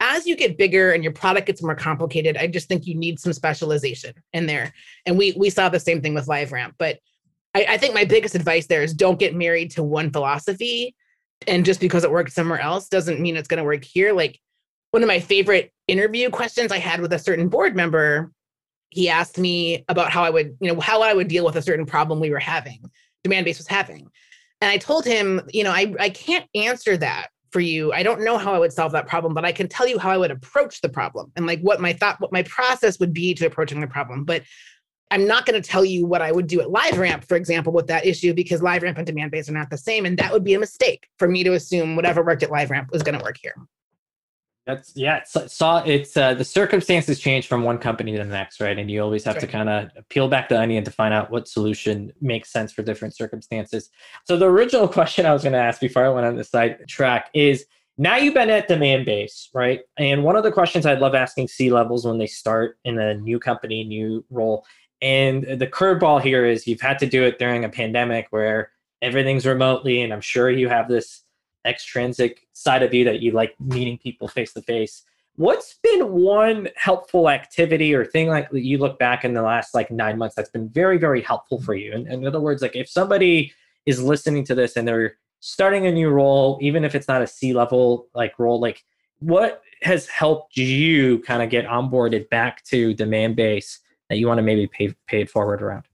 as 0.00 0.26
you 0.26 0.36
get 0.36 0.58
bigger 0.58 0.92
and 0.92 1.02
your 1.02 1.12
product 1.12 1.46
gets 1.46 1.62
more 1.62 1.74
complicated 1.74 2.36
i 2.36 2.46
just 2.46 2.68
think 2.68 2.86
you 2.86 2.94
need 2.94 3.18
some 3.18 3.32
specialization 3.32 4.12
in 4.32 4.46
there. 4.46 4.72
And 5.06 5.16
we 5.16 5.34
we 5.36 5.50
saw 5.50 5.68
the 5.68 5.80
same 5.80 6.00
thing 6.00 6.14
with 6.14 6.26
liveramp 6.26 6.72
but 6.78 6.98
I, 7.54 7.66
I 7.70 7.78
think 7.78 7.94
my 7.94 8.04
biggest 8.04 8.34
advice 8.34 8.66
there 8.66 8.82
is 8.82 8.92
don't 8.92 9.18
get 9.18 9.34
married 9.34 9.70
to 9.72 9.82
one 9.82 10.10
philosophy. 10.10 10.94
And 11.46 11.64
just 11.64 11.80
because 11.80 12.04
it 12.04 12.10
worked 12.10 12.32
somewhere 12.32 12.60
else 12.60 12.88
doesn't 12.88 13.20
mean 13.20 13.34
it's 13.34 13.48
going 13.48 13.58
to 13.58 13.64
work 13.64 13.82
here. 13.82 14.12
Like 14.12 14.38
one 14.90 15.02
of 15.02 15.06
my 15.06 15.20
favorite 15.20 15.72
interview 15.88 16.28
questions 16.30 16.72
i 16.72 16.78
had 16.78 17.00
with 17.00 17.12
a 17.12 17.18
certain 17.18 17.48
board 17.48 17.76
member 17.76 18.32
he 18.90 19.08
asked 19.08 19.38
me 19.38 19.84
about 19.88 20.10
how 20.10 20.24
I 20.24 20.30
would, 20.30 20.56
you 20.60 20.72
know, 20.72 20.80
how 20.80 21.02
I 21.02 21.12
would 21.12 21.28
deal 21.28 21.44
with 21.44 21.56
a 21.56 21.62
certain 21.62 21.86
problem 21.86 22.20
we 22.20 22.30
were 22.30 22.38
having, 22.38 22.90
Demandbase 23.26 23.58
was 23.58 23.66
having. 23.66 24.08
And 24.60 24.70
I 24.70 24.78
told 24.78 25.04
him, 25.04 25.42
you 25.52 25.64
know, 25.64 25.70
I, 25.70 25.94
I 26.00 26.10
can't 26.10 26.46
answer 26.54 26.96
that 26.96 27.28
for 27.50 27.60
you. 27.60 27.92
I 27.92 28.02
don't 28.02 28.22
know 28.22 28.38
how 28.38 28.54
I 28.54 28.58
would 28.58 28.72
solve 28.72 28.92
that 28.92 29.06
problem, 29.06 29.34
but 29.34 29.44
I 29.44 29.52
can 29.52 29.68
tell 29.68 29.86
you 29.86 29.98
how 29.98 30.10
I 30.10 30.16
would 30.16 30.30
approach 30.30 30.80
the 30.80 30.88
problem 30.88 31.32
and 31.36 31.46
like 31.46 31.60
what 31.60 31.80
my 31.80 31.92
thought, 31.92 32.20
what 32.20 32.32
my 32.32 32.42
process 32.42 32.98
would 32.98 33.12
be 33.12 33.34
to 33.34 33.46
approaching 33.46 33.80
the 33.80 33.86
problem. 33.86 34.24
But 34.24 34.42
I'm 35.10 35.26
not 35.26 35.46
going 35.46 35.60
to 35.60 35.68
tell 35.68 35.84
you 35.84 36.04
what 36.04 36.20
I 36.20 36.32
would 36.32 36.48
do 36.48 36.60
at 36.60 36.66
LiveRamp, 36.66 37.24
for 37.24 37.36
example, 37.36 37.72
with 37.72 37.86
that 37.86 38.04
issue, 38.04 38.34
because 38.34 38.60
LiveRamp 38.60 38.98
and 38.98 39.06
Demandbase 39.06 39.48
are 39.48 39.52
not 39.52 39.70
the 39.70 39.78
same. 39.78 40.04
And 40.04 40.18
that 40.18 40.32
would 40.32 40.42
be 40.42 40.54
a 40.54 40.58
mistake 40.58 41.08
for 41.18 41.28
me 41.28 41.44
to 41.44 41.52
assume 41.52 41.94
whatever 41.94 42.24
worked 42.24 42.42
at 42.42 42.50
LiveRamp 42.50 42.90
was 42.90 43.02
going 43.02 43.16
to 43.16 43.24
work 43.24 43.38
here. 43.40 43.54
That's 44.66 44.92
yeah. 44.96 45.18
It's, 45.18 45.54
saw 45.54 45.82
it's 45.84 46.16
uh, 46.16 46.34
the 46.34 46.44
circumstances 46.44 47.20
change 47.20 47.46
from 47.46 47.62
one 47.62 47.78
company 47.78 48.12
to 48.12 48.18
the 48.18 48.24
next, 48.24 48.60
right? 48.60 48.76
And 48.76 48.90
you 48.90 49.00
always 49.00 49.22
have 49.22 49.38
to 49.38 49.46
kind 49.46 49.68
of 49.68 49.90
peel 50.08 50.28
back 50.28 50.48
the 50.48 50.60
onion 50.60 50.82
to 50.84 50.90
find 50.90 51.14
out 51.14 51.30
what 51.30 51.46
solution 51.46 52.12
makes 52.20 52.50
sense 52.50 52.72
for 52.72 52.82
different 52.82 53.14
circumstances. 53.14 53.90
So 54.24 54.36
the 54.36 54.46
original 54.46 54.88
question 54.98 55.24
I 55.24 55.32
was 55.32 55.44
going 55.44 55.52
to 55.52 55.58
ask 55.58 55.80
before 55.80 56.04
I 56.04 56.08
went 56.08 56.26
on 56.26 56.34
the 56.34 56.42
side 56.42 56.78
track 56.88 57.30
is: 57.32 57.64
now 57.96 58.16
you've 58.16 58.34
been 58.34 58.50
at 58.50 58.68
Demandbase, 58.68 59.50
right? 59.54 59.82
And 59.98 60.24
one 60.24 60.34
of 60.34 60.42
the 60.42 60.50
questions 60.50 60.84
I 60.84 60.94
love 60.94 61.14
asking 61.14 61.46
C 61.46 61.70
levels 61.70 62.04
when 62.04 62.18
they 62.18 62.26
start 62.26 62.76
in 62.84 62.98
a 62.98 63.14
new 63.14 63.38
company, 63.38 63.84
new 63.84 64.24
role, 64.30 64.66
and 65.00 65.44
the 65.44 65.68
curveball 65.68 66.20
here 66.20 66.44
is 66.44 66.66
you've 66.66 66.80
had 66.80 66.98
to 66.98 67.06
do 67.06 67.22
it 67.22 67.38
during 67.38 67.64
a 67.64 67.68
pandemic 67.68 68.26
where 68.30 68.72
everything's 69.00 69.46
remotely, 69.46 70.02
and 70.02 70.12
I'm 70.12 70.20
sure 70.20 70.50
you 70.50 70.68
have 70.68 70.88
this 70.88 71.22
extrinsic 71.66 72.46
side 72.52 72.82
of 72.82 72.94
you 72.94 73.04
that 73.04 73.20
you 73.20 73.32
like 73.32 73.54
meeting 73.60 73.98
people 73.98 74.28
face 74.28 74.52
to 74.54 74.62
face. 74.62 75.02
What's 75.36 75.74
been 75.82 76.12
one 76.12 76.68
helpful 76.76 77.28
activity 77.28 77.94
or 77.94 78.04
thing 78.04 78.28
like 78.28 78.48
you 78.52 78.78
look 78.78 78.98
back 78.98 79.24
in 79.24 79.34
the 79.34 79.42
last 79.42 79.74
like 79.74 79.90
nine 79.90 80.16
months 80.16 80.34
that's 80.34 80.48
been 80.48 80.68
very 80.68 80.96
very 80.96 81.20
helpful 81.20 81.60
for 81.60 81.74
you? 81.74 81.92
And, 81.92 82.06
in 82.06 82.26
other 82.26 82.40
words 82.40 82.62
like 82.62 82.76
if 82.76 82.88
somebody 82.88 83.52
is 83.84 84.02
listening 84.02 84.44
to 84.44 84.54
this 84.54 84.76
and 84.76 84.88
they're 84.88 85.18
starting 85.40 85.86
a 85.86 85.92
new 85.92 86.08
role 86.08 86.58
even 86.62 86.84
if 86.84 86.94
it's 86.94 87.06
not 87.06 87.22
a 87.22 87.26
c 87.26 87.52
level 87.52 88.08
like 88.14 88.38
role 88.38 88.58
like 88.58 88.82
what 89.18 89.62
has 89.82 90.06
helped 90.08 90.56
you 90.56 91.18
kind 91.20 91.42
of 91.42 91.50
get 91.50 91.66
onboarded 91.66 92.28
back 92.30 92.64
to 92.64 92.94
Demandbase 92.94 93.78
that 94.08 94.16
you 94.16 94.26
want 94.26 94.38
to 94.38 94.42
maybe 94.42 94.66
pay, 94.66 94.94
pay 95.06 95.22
it 95.22 95.30
forward 95.30 95.62
around 95.62 95.84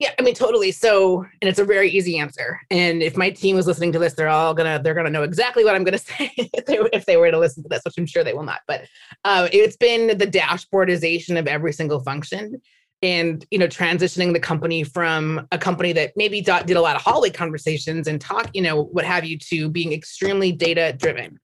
yeah, 0.00 0.12
I 0.18 0.22
mean 0.22 0.34
totally. 0.34 0.72
So, 0.72 1.26
and 1.42 1.48
it's 1.48 1.58
a 1.58 1.64
very 1.64 1.90
easy 1.90 2.18
answer. 2.18 2.58
And 2.70 3.02
if 3.02 3.18
my 3.18 3.28
team 3.28 3.54
was 3.54 3.66
listening 3.66 3.92
to 3.92 3.98
this, 3.98 4.14
they're 4.14 4.28
all 4.28 4.54
gonna 4.54 4.80
they're 4.82 4.94
gonna 4.94 5.10
know 5.10 5.24
exactly 5.24 5.62
what 5.62 5.74
I'm 5.74 5.84
gonna 5.84 5.98
say 5.98 6.32
if 6.36 6.64
they 6.64 6.78
if 6.94 7.04
they 7.04 7.18
were 7.18 7.30
to 7.30 7.38
listen 7.38 7.62
to 7.64 7.68
this, 7.68 7.82
which 7.84 7.98
I'm 7.98 8.06
sure 8.06 8.24
they 8.24 8.32
will 8.32 8.42
not. 8.42 8.62
But 8.66 8.86
um, 9.26 9.50
it's 9.52 9.76
been 9.76 10.16
the 10.16 10.26
dashboardization 10.26 11.38
of 11.38 11.46
every 11.46 11.74
single 11.74 12.00
function, 12.00 12.62
and 13.02 13.44
you 13.50 13.58
know 13.58 13.66
transitioning 13.66 14.32
the 14.32 14.40
company 14.40 14.84
from 14.84 15.46
a 15.52 15.58
company 15.58 15.92
that 15.92 16.12
maybe 16.16 16.40
did 16.40 16.70
a 16.70 16.80
lot 16.80 16.96
of 16.96 17.02
hallway 17.02 17.30
conversations 17.30 18.08
and 18.08 18.22
talk, 18.22 18.48
you 18.54 18.62
know, 18.62 18.84
what 18.84 19.04
have 19.04 19.26
you, 19.26 19.36
to 19.50 19.68
being 19.68 19.92
extremely 19.92 20.50
data 20.50 20.94
driven. 20.96 21.38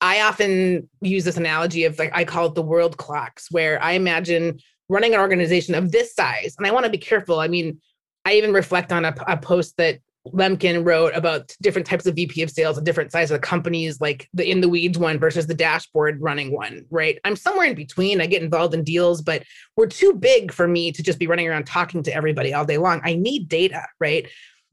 I 0.00 0.22
often 0.22 0.88
use 1.02 1.22
this 1.24 1.36
analogy 1.36 1.84
of 1.84 1.96
like 2.00 2.10
I 2.12 2.24
call 2.24 2.46
it 2.46 2.56
the 2.56 2.62
world 2.62 2.96
clocks, 2.96 3.46
where 3.52 3.80
I 3.80 3.92
imagine 3.92 4.58
running 4.88 5.14
an 5.14 5.20
organization 5.20 5.76
of 5.76 5.92
this 5.92 6.16
size, 6.16 6.56
and 6.58 6.66
I 6.66 6.72
want 6.72 6.84
to 6.84 6.90
be 6.90 6.98
careful. 6.98 7.38
I 7.38 7.46
mean 7.46 7.80
I 8.24 8.34
even 8.34 8.52
reflect 8.52 8.92
on 8.92 9.04
a, 9.04 9.14
a 9.26 9.36
post 9.36 9.76
that 9.78 9.98
Lemkin 10.28 10.86
wrote 10.86 11.14
about 11.14 11.54
different 11.60 11.86
types 11.86 12.06
of 12.06 12.14
VP 12.14 12.42
of 12.42 12.50
sales 12.50 12.76
and 12.76 12.86
different 12.86 13.10
sizes 13.10 13.32
of 13.32 13.40
companies, 13.40 14.00
like 14.00 14.28
the 14.32 14.48
in 14.48 14.60
the 14.60 14.68
weeds 14.68 14.96
one 14.96 15.18
versus 15.18 15.48
the 15.48 15.54
dashboard 15.54 16.20
running 16.20 16.52
one, 16.52 16.84
right? 16.90 17.18
I'm 17.24 17.34
somewhere 17.34 17.66
in 17.66 17.74
between. 17.74 18.20
I 18.20 18.26
get 18.26 18.42
involved 18.42 18.72
in 18.72 18.84
deals, 18.84 19.20
but 19.20 19.42
we're 19.76 19.86
too 19.86 20.14
big 20.14 20.52
for 20.52 20.68
me 20.68 20.92
to 20.92 21.02
just 21.02 21.18
be 21.18 21.26
running 21.26 21.48
around 21.48 21.66
talking 21.66 22.04
to 22.04 22.14
everybody 22.14 22.54
all 22.54 22.64
day 22.64 22.78
long. 22.78 23.00
I 23.02 23.16
need 23.16 23.48
data, 23.48 23.84
right? 23.98 24.28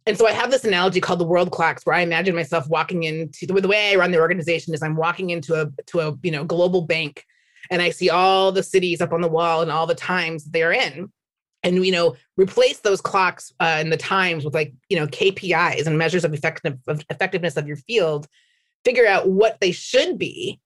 And 0.06 0.18
so 0.18 0.28
I 0.28 0.32
have 0.32 0.52
this 0.52 0.66
analogy 0.66 1.02
called 1.02 1.20
the 1.20 1.26
world 1.26 1.52
clocks, 1.52 1.86
where 1.86 1.96
I 1.96 2.02
imagine 2.02 2.36
myself 2.36 2.68
walking 2.70 3.04
into 3.04 3.48
the, 3.48 3.68
way 3.68 3.92
I 3.92 3.96
run 3.96 4.12
the 4.12 4.20
organization 4.20 4.74
is 4.76 4.84
I'm 4.84 4.96
walking 4.96 5.32
into 5.32 5.56
a 5.60 5.72
to 5.88 6.00
a 6.00 6.18
you 6.22 6.32
know 6.32 6.44
global 6.44 6.84
bank, 6.84 7.26
and 7.72 7.82
I 7.82 7.90
see 7.90 8.12
all 8.12 8.52
the 8.52 8.64
cities 8.64 9.02
up 9.02 9.14
on 9.14 9.22
the 9.22 9.28
wall 9.28 9.64
and 9.64 9.72
all 9.72 9.88
the 9.88 9.96
times 9.96 10.46
they're 10.46 10.74
in 10.74 11.12
and 11.64 11.86
you 11.86 11.92
know 11.92 12.16
replace 12.38 12.80
those 12.80 13.02
clocks 13.02 13.52
uh, 13.60 13.78
and 13.80 13.92
the 13.92 13.98
times 13.98 14.46
with 14.46 14.54
like 14.54 14.74
you 14.90 14.98
know 14.98 15.08
KPIs 15.08 15.88
and 15.88 15.98
measures 15.98 16.24
of, 16.24 16.34
effective, 16.34 16.78
of 16.88 17.04
effectiveness 17.10 17.58
of 17.58 17.68
your 17.68 17.78
field 17.78 18.28
figure 18.86 19.08
out 19.08 19.30
what 19.30 19.58
they 19.60 19.72
should 19.72 20.18
be 20.18 20.60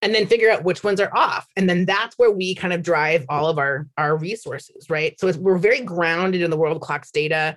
and 0.00 0.14
then 0.14 0.26
figure 0.26 0.50
out 0.50 0.64
which 0.64 0.82
ones 0.82 1.00
are 1.00 1.14
off 1.14 1.46
and 1.56 1.68
then 1.68 1.84
that's 1.84 2.16
where 2.16 2.30
we 2.30 2.54
kind 2.54 2.72
of 2.72 2.82
drive 2.82 3.26
all 3.28 3.46
of 3.46 3.58
our 3.58 3.86
our 3.98 4.16
resources 4.16 4.88
right 4.88 5.18
so 5.20 5.30
we're 5.38 5.58
very 5.58 5.82
grounded 5.82 6.40
in 6.40 6.50
the 6.50 6.56
world 6.56 6.80
clocks 6.80 7.10
data 7.10 7.56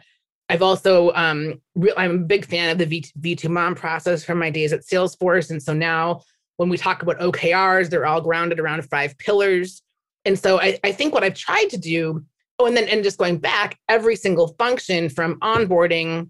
i've 0.49 0.61
also 0.61 1.13
um 1.13 1.61
re- 1.75 1.93
i'm 1.95 2.11
a 2.11 2.17
big 2.17 2.45
fan 2.45 2.69
of 2.69 2.77
the 2.77 2.85
v, 2.85 3.05
v2mom 3.21 3.75
process 3.75 4.25
from 4.25 4.37
my 4.37 4.49
days 4.49 4.73
at 4.73 4.81
salesforce 4.81 5.49
and 5.49 5.63
so 5.63 5.71
now 5.73 6.21
When 6.57 6.69
we 6.69 6.77
talk 6.77 7.01
about 7.01 7.19
OKRs, 7.19 7.89
they're 7.89 8.05
all 8.05 8.21
grounded 8.21 8.59
around 8.59 8.83
five 8.83 9.17
pillars. 9.17 9.81
And 10.25 10.37
so 10.37 10.59
I, 10.59 10.79
I 10.83 10.91
think 10.91 11.11
what 11.11 11.23
I've 11.23 11.33
tried 11.33 11.69
to 11.71 11.77
do, 11.77 12.23
oh, 12.61 12.65
and 12.67 12.77
then 12.77 12.87
and 12.87 13.03
just 13.03 13.17
going 13.17 13.37
back, 13.37 13.77
every 13.89 14.15
single 14.15 14.49
function 14.59 15.09
from 15.09 15.39
onboarding 15.39 16.29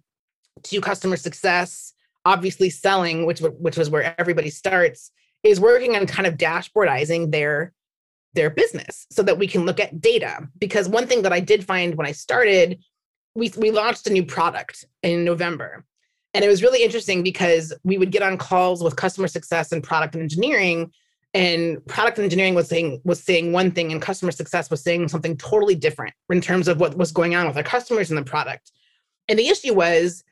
to 0.63 0.81
customer 0.81 1.17
success, 1.17 1.93
obviously 2.25 2.69
selling, 2.69 3.25
which 3.25 3.39
which 3.39 3.77
was 3.77 3.89
where 3.89 4.15
everybody 4.19 4.49
starts, 4.49 5.11
is 5.43 5.59
working 5.59 5.95
on 5.95 6.07
kind 6.07 6.27
of 6.27 6.35
dashboardizing 6.35 7.31
their 7.31 7.73
their 8.33 8.49
business 8.49 9.07
so 9.11 9.21
that 9.23 9.37
we 9.37 9.47
can 9.47 9.65
look 9.65 9.79
at 9.79 9.99
data. 9.99 10.47
Because 10.57 10.87
one 10.87 11.07
thing 11.07 11.21
that 11.23 11.33
I 11.33 11.39
did 11.39 11.65
find 11.65 11.95
when 11.95 12.07
I 12.07 12.11
started, 12.11 12.79
we 13.35 13.51
we 13.57 13.71
launched 13.71 14.07
a 14.07 14.13
new 14.13 14.25
product 14.25 14.85
in 15.03 15.23
November. 15.23 15.85
And 16.33 16.45
it 16.45 16.47
was 16.47 16.63
really 16.63 16.81
interesting 16.81 17.23
because 17.23 17.73
we 17.83 17.97
would 17.97 18.11
get 18.11 18.21
on 18.21 18.37
calls 18.37 18.81
with 18.81 18.95
customer 18.95 19.27
success 19.27 19.73
and 19.73 19.83
product 19.83 20.15
engineering 20.15 20.91
and 21.33 21.85
product 21.87 22.19
engineering 22.19 22.55
was 22.55 22.67
saying 22.67 23.01
was 23.03 23.23
saying 23.23 23.51
one 23.51 23.71
thing 23.71 23.91
and 23.91 24.01
customer 24.01 24.31
success 24.31 24.69
was 24.69 24.83
saying 24.83 25.07
something 25.07 25.37
totally 25.37 25.75
different 25.75 26.13
in 26.29 26.41
terms 26.41 26.67
of 26.67 26.79
what 26.79 26.97
was 26.97 27.11
going 27.11 27.35
on 27.35 27.47
with 27.47 27.57
our 27.57 27.63
customers 27.63 28.11
and 28.11 28.17
the 28.17 28.23
product. 28.23 28.71
And 29.29 29.39
the 29.39 29.47
issue 29.47 29.73
was 29.73 30.23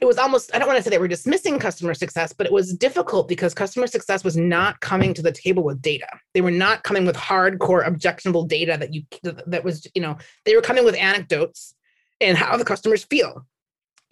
it 0.00 0.04
was 0.04 0.18
almost 0.18 0.54
i 0.54 0.58
don't 0.58 0.68
want 0.68 0.76
to 0.76 0.82
say 0.82 0.90
they 0.90 0.98
were 0.98 1.08
dismissing 1.08 1.58
customer 1.58 1.94
success 1.94 2.32
but 2.32 2.46
it 2.46 2.52
was 2.52 2.74
difficult 2.74 3.28
because 3.28 3.54
customer 3.54 3.86
success 3.86 4.22
was 4.24 4.36
not 4.36 4.78
coming 4.80 5.14
to 5.14 5.22
the 5.22 5.32
table 5.32 5.64
with 5.64 5.82
data. 5.82 6.08
They 6.34 6.42
were 6.42 6.50
not 6.50 6.84
coming 6.84 7.06
with 7.06 7.16
hardcore 7.16 7.86
objectionable 7.86 8.44
data 8.44 8.76
that 8.78 8.94
you 8.94 9.02
that 9.46 9.64
was 9.64 9.86
you 9.94 10.02
know 10.02 10.16
they 10.44 10.54
were 10.54 10.62
coming 10.62 10.84
with 10.84 10.94
anecdotes 10.96 11.74
and 12.20 12.38
how 12.38 12.56
the 12.56 12.64
customers 12.64 13.04
feel. 13.04 13.46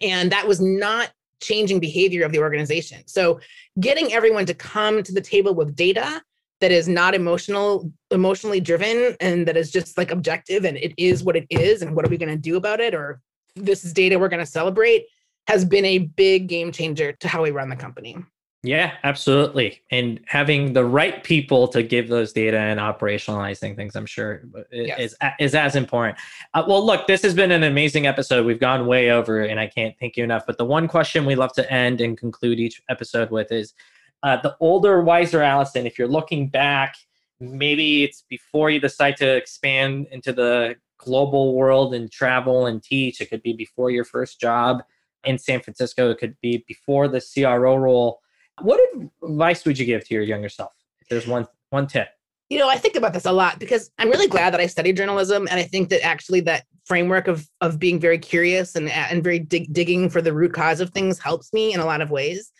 And 0.01 0.31
that 0.31 0.47
was 0.47 0.59
not 0.61 1.11
changing 1.41 1.79
behavior 1.79 2.25
of 2.25 2.31
the 2.31 2.39
organization. 2.39 3.01
So 3.07 3.39
getting 3.79 4.13
everyone 4.13 4.45
to 4.45 4.53
come 4.53 5.03
to 5.03 5.13
the 5.13 5.21
table 5.21 5.53
with 5.53 5.75
data 5.75 6.21
that 6.61 6.71
is 6.71 6.87
not 6.87 7.13
emotional 7.13 7.91
emotionally 8.11 8.61
driven 8.61 9.15
and 9.19 9.47
that 9.47 9.57
is 9.57 9.71
just 9.71 9.97
like 9.97 10.11
objective 10.11 10.63
and 10.65 10.77
it 10.77 10.93
is 10.97 11.23
what 11.23 11.35
it 11.35 11.45
is 11.49 11.81
and 11.81 11.95
what 11.95 12.05
are 12.05 12.09
we 12.09 12.17
going 12.17 12.29
to 12.29 12.37
do 12.37 12.55
about 12.55 12.79
it 12.79 12.95
or 12.95 13.19
this 13.55 13.83
is 13.83 13.93
data 13.93 14.17
we're 14.17 14.29
going 14.29 14.39
to 14.39 14.45
celebrate 14.45 15.05
has 15.47 15.63
been 15.63 15.85
a 15.85 15.99
big 15.99 16.47
game 16.47 16.71
changer 16.71 17.11
to 17.13 17.27
how 17.27 17.43
we 17.43 17.51
run 17.51 17.69
the 17.69 17.75
company. 17.75 18.17
Yeah, 18.65 18.93
absolutely. 19.03 19.83
And 19.91 20.19
having 20.25 20.73
the 20.73 20.83
right 20.83 21.23
people 21.23 21.67
to 21.67 21.83
give 21.83 22.07
those 22.07 22.33
data 22.33 22.57
and 22.57 22.79
operationalizing 22.79 23.75
things, 23.75 23.95
I'm 23.95 24.07
sure 24.07 24.41
yes. 24.71 24.99
is 24.99 25.15
is 25.39 25.53
as 25.53 25.75
important. 25.75 26.17
Uh, 26.55 26.63
well, 26.67 26.83
look, 26.83 27.05
this 27.05 27.21
has 27.21 27.35
been 27.35 27.51
an 27.51 27.61
amazing 27.61 28.07
episode. 28.07 28.43
We've 28.43 28.59
gone 28.59 28.87
way 28.87 29.11
over, 29.11 29.43
and 29.43 29.59
I 29.59 29.67
can't 29.67 29.95
thank 29.99 30.17
you 30.17 30.23
enough. 30.23 30.47
But 30.47 30.57
the 30.57 30.65
one 30.65 30.87
question 30.87 31.25
we 31.25 31.35
love 31.35 31.53
to 31.53 31.71
end 31.71 32.01
and 32.01 32.17
conclude 32.17 32.59
each 32.59 32.81
episode 32.89 33.29
with 33.29 33.51
is 33.51 33.75
uh, 34.23 34.37
the 34.41 34.55
older, 34.59 35.01
wiser 35.01 35.43
Allison. 35.43 35.85
If 35.85 35.99
you're 35.99 36.07
looking 36.07 36.49
back, 36.49 36.95
maybe 37.39 38.03
it's 38.03 38.23
before 38.27 38.71
you 38.71 38.79
decide 38.79 39.17
to 39.17 39.35
expand 39.35 40.07
into 40.11 40.33
the 40.33 40.75
global 40.97 41.53
world 41.53 41.93
and 41.93 42.11
travel 42.11 42.65
and 42.65 42.81
teach. 42.81 43.21
It 43.21 43.29
could 43.29 43.43
be 43.43 43.53
before 43.53 43.91
your 43.91 44.05
first 44.05 44.41
job 44.41 44.81
in 45.23 45.37
San 45.37 45.59
Francisco. 45.61 46.09
It 46.09 46.17
could 46.17 46.35
be 46.41 46.63
before 46.67 47.07
the 47.07 47.21
CRO 47.21 47.75
role 47.75 48.21
what 48.61 48.79
advice 49.23 49.65
would 49.65 49.77
you 49.77 49.85
give 49.85 50.07
to 50.07 50.13
your 50.13 50.23
younger 50.23 50.49
self? 50.49 50.73
If 51.01 51.09
there's 51.09 51.27
one 51.27 51.47
one 51.69 51.87
tip. 51.87 52.09
You 52.49 52.59
know, 52.59 52.69
I 52.69 52.77
think 52.77 52.95
about 52.95 53.13
this 53.13 53.25
a 53.25 53.31
lot 53.31 53.59
because 53.59 53.89
I'm 53.97 54.09
really 54.09 54.27
glad 54.27 54.53
that 54.53 54.61
I 54.61 54.67
studied 54.67 54.97
journalism, 54.97 55.47
and 55.49 55.59
I 55.59 55.63
think 55.63 55.89
that 55.89 56.03
actually 56.05 56.41
that 56.41 56.65
framework 56.85 57.27
of 57.27 57.47
of 57.61 57.79
being 57.79 57.99
very 57.99 58.19
curious 58.19 58.75
and 58.75 58.89
and 58.89 59.23
very 59.23 59.39
dig, 59.39 59.73
digging 59.73 60.09
for 60.09 60.21
the 60.21 60.33
root 60.33 60.53
cause 60.53 60.79
of 60.79 60.91
things 60.91 61.19
helps 61.19 61.51
me 61.53 61.73
in 61.73 61.79
a 61.79 61.85
lot 61.85 62.01
of 62.01 62.11
ways. 62.11 62.51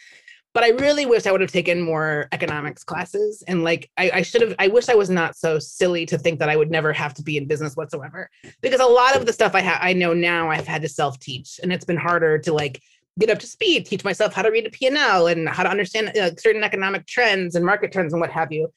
But 0.55 0.63
I 0.63 0.69
really 0.69 1.05
wish 1.05 1.27
I 1.27 1.34
would 1.34 1.41
have 1.41 1.51
taken 1.51 1.81
more 1.81 2.29
economics 2.31 2.84
classes, 2.84 3.43
and 3.47 3.63
like 3.63 3.91
I, 3.97 4.10
I 4.15 4.21
should 4.21 4.41
have. 4.41 4.55
I 4.58 4.69
wish 4.69 4.89
I 4.89 4.95
was 4.95 5.10
not 5.10 5.36
so 5.36 5.60
silly 5.60 6.05
to 6.08 6.17
think 6.17 6.39
that 6.39 6.49
I 6.49 6.55
would 6.55 6.71
never 6.71 6.93
have 6.93 7.13
to 7.15 7.23
be 7.23 7.38
in 7.38 7.45
business 7.45 7.75
whatsoever, 7.75 8.29
because 8.62 8.79
a 8.79 8.86
lot 8.86 9.15
of 9.15 9.25
the 9.25 9.34
stuff 9.34 9.53
I 9.53 9.62
ha- 9.62 9.79
I 9.81 9.93
know 9.93 10.13
now 10.13 10.49
I've 10.49 10.65
had 10.65 10.81
to 10.81 10.89
self 10.89 11.19
teach, 11.19 11.60
and 11.62 11.73
it's 11.73 11.86
been 11.86 11.97
harder 11.97 12.39
to 12.39 12.53
like 12.53 12.81
get 13.19 13.30
up 13.30 13.39
to 13.39 13.47
speed, 13.47 13.86
teach 13.86 14.04
myself 14.04 14.34
how 14.34 14.41
to 14.41 14.51
read 14.51 14.65
a 14.65 14.69
P&L 14.69 15.28
and 15.28 15.47
how 15.47 15.63
to 15.63 15.69
understand 15.69 16.15
uh, 16.17 16.32
certain 16.38 16.63
economic 16.63 17.06
trends 17.08 17.56
and 17.56 17.65
market 17.65 17.91
trends 17.91 18.13
and 18.13 18.19
what 18.19 18.32
have 18.32 18.51
you. 18.51 18.71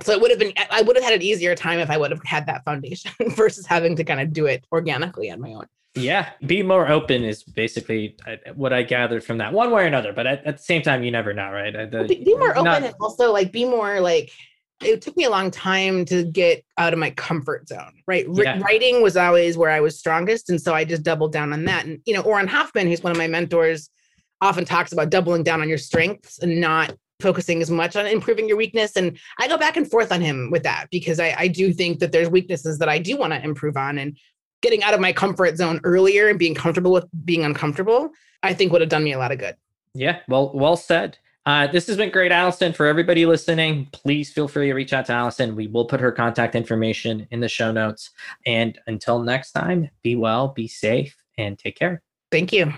So 0.00 0.12
it 0.12 0.20
would 0.20 0.30
have 0.30 0.40
been, 0.40 0.52
I 0.70 0.82
would 0.82 0.96
have 0.96 1.04
had 1.04 1.14
an 1.14 1.22
easier 1.22 1.54
time 1.54 1.78
if 1.78 1.88
I 1.90 1.96
would 1.96 2.10
have 2.10 2.22
had 2.24 2.46
that 2.46 2.64
foundation 2.64 3.12
versus 3.36 3.66
having 3.66 3.94
to 3.96 4.04
kind 4.04 4.20
of 4.20 4.32
do 4.32 4.46
it 4.46 4.64
organically 4.72 5.30
on 5.30 5.40
my 5.40 5.54
own. 5.54 5.66
Yeah, 5.94 6.30
be 6.44 6.62
more 6.64 6.88
open 6.88 7.22
is 7.22 7.44
basically 7.44 8.16
uh, 8.26 8.52
what 8.54 8.72
I 8.72 8.82
gathered 8.82 9.22
from 9.22 9.38
that, 9.38 9.52
one 9.52 9.70
way 9.70 9.84
or 9.84 9.86
another. 9.86 10.12
But 10.12 10.26
at, 10.26 10.44
at 10.44 10.56
the 10.56 10.62
same 10.62 10.82
time, 10.82 11.04
you 11.04 11.12
never 11.12 11.32
know, 11.32 11.48
right? 11.52 11.88
The, 11.88 12.04
be, 12.08 12.24
be, 12.24 12.34
more 12.34 12.50
open 12.50 12.64
not, 12.64 12.82
and 12.82 12.94
also 13.00 13.32
like 13.32 13.52
be 13.52 13.64
more 13.64 14.00
like 14.00 14.32
it 14.82 15.02
took 15.02 15.16
me 15.16 15.24
a 15.24 15.30
long 15.30 15.50
time 15.50 16.04
to 16.06 16.24
get 16.24 16.64
out 16.78 16.92
of 16.92 16.98
my 16.98 17.10
comfort 17.10 17.68
zone, 17.68 18.02
right? 18.06 18.26
Yeah. 18.32 18.60
Writing 18.60 19.02
was 19.02 19.16
always 19.16 19.56
where 19.56 19.70
I 19.70 19.80
was 19.80 19.98
strongest. 19.98 20.50
And 20.50 20.60
so 20.60 20.74
I 20.74 20.84
just 20.84 21.02
doubled 21.02 21.32
down 21.32 21.52
on 21.52 21.64
that. 21.66 21.86
And, 21.86 22.00
you 22.04 22.14
know, 22.14 22.22
Auren 22.22 22.48
Hoffman, 22.48 22.86
who's 22.86 23.02
one 23.02 23.12
of 23.12 23.18
my 23.18 23.28
mentors, 23.28 23.88
often 24.40 24.64
talks 24.64 24.92
about 24.92 25.10
doubling 25.10 25.42
down 25.42 25.60
on 25.60 25.68
your 25.68 25.78
strengths 25.78 26.38
and 26.40 26.60
not 26.60 26.94
focusing 27.20 27.62
as 27.62 27.70
much 27.70 27.96
on 27.96 28.06
improving 28.06 28.48
your 28.48 28.56
weakness. 28.56 28.96
And 28.96 29.18
I 29.38 29.48
go 29.48 29.56
back 29.56 29.76
and 29.76 29.88
forth 29.88 30.12
on 30.12 30.20
him 30.20 30.50
with 30.50 30.64
that 30.64 30.88
because 30.90 31.20
I, 31.20 31.34
I 31.38 31.48
do 31.48 31.72
think 31.72 32.00
that 32.00 32.12
there's 32.12 32.28
weaknesses 32.28 32.78
that 32.78 32.88
I 32.88 32.98
do 32.98 33.16
want 33.16 33.32
to 33.32 33.42
improve 33.42 33.76
on. 33.76 33.98
And 33.98 34.18
getting 34.60 34.82
out 34.82 34.94
of 34.94 35.00
my 35.00 35.12
comfort 35.12 35.56
zone 35.56 35.80
earlier 35.84 36.28
and 36.28 36.38
being 36.38 36.54
comfortable 36.54 36.92
with 36.92 37.06
being 37.24 37.44
uncomfortable, 37.44 38.10
I 38.42 38.52
think 38.52 38.72
would 38.72 38.80
have 38.80 38.90
done 38.90 39.04
me 39.04 39.12
a 39.12 39.18
lot 39.18 39.32
of 39.32 39.38
good. 39.38 39.56
Yeah, 39.94 40.20
well, 40.28 40.50
well 40.52 40.76
said. 40.76 41.18
Uh, 41.46 41.66
this 41.66 41.86
has 41.86 41.96
been 41.96 42.10
great, 42.10 42.32
Allison. 42.32 42.72
For 42.72 42.86
everybody 42.86 43.26
listening, 43.26 43.88
please 43.92 44.32
feel 44.32 44.48
free 44.48 44.68
to 44.68 44.74
reach 44.74 44.92
out 44.92 45.06
to 45.06 45.12
Allison. 45.12 45.54
We 45.54 45.66
will 45.66 45.84
put 45.84 46.00
her 46.00 46.10
contact 46.10 46.54
information 46.54 47.26
in 47.30 47.40
the 47.40 47.48
show 47.48 47.70
notes. 47.70 48.10
And 48.46 48.78
until 48.86 49.22
next 49.22 49.52
time, 49.52 49.90
be 50.02 50.16
well, 50.16 50.48
be 50.48 50.68
safe, 50.68 51.16
and 51.36 51.58
take 51.58 51.76
care. 51.76 52.02
Thank 52.30 52.52
you. 52.52 52.72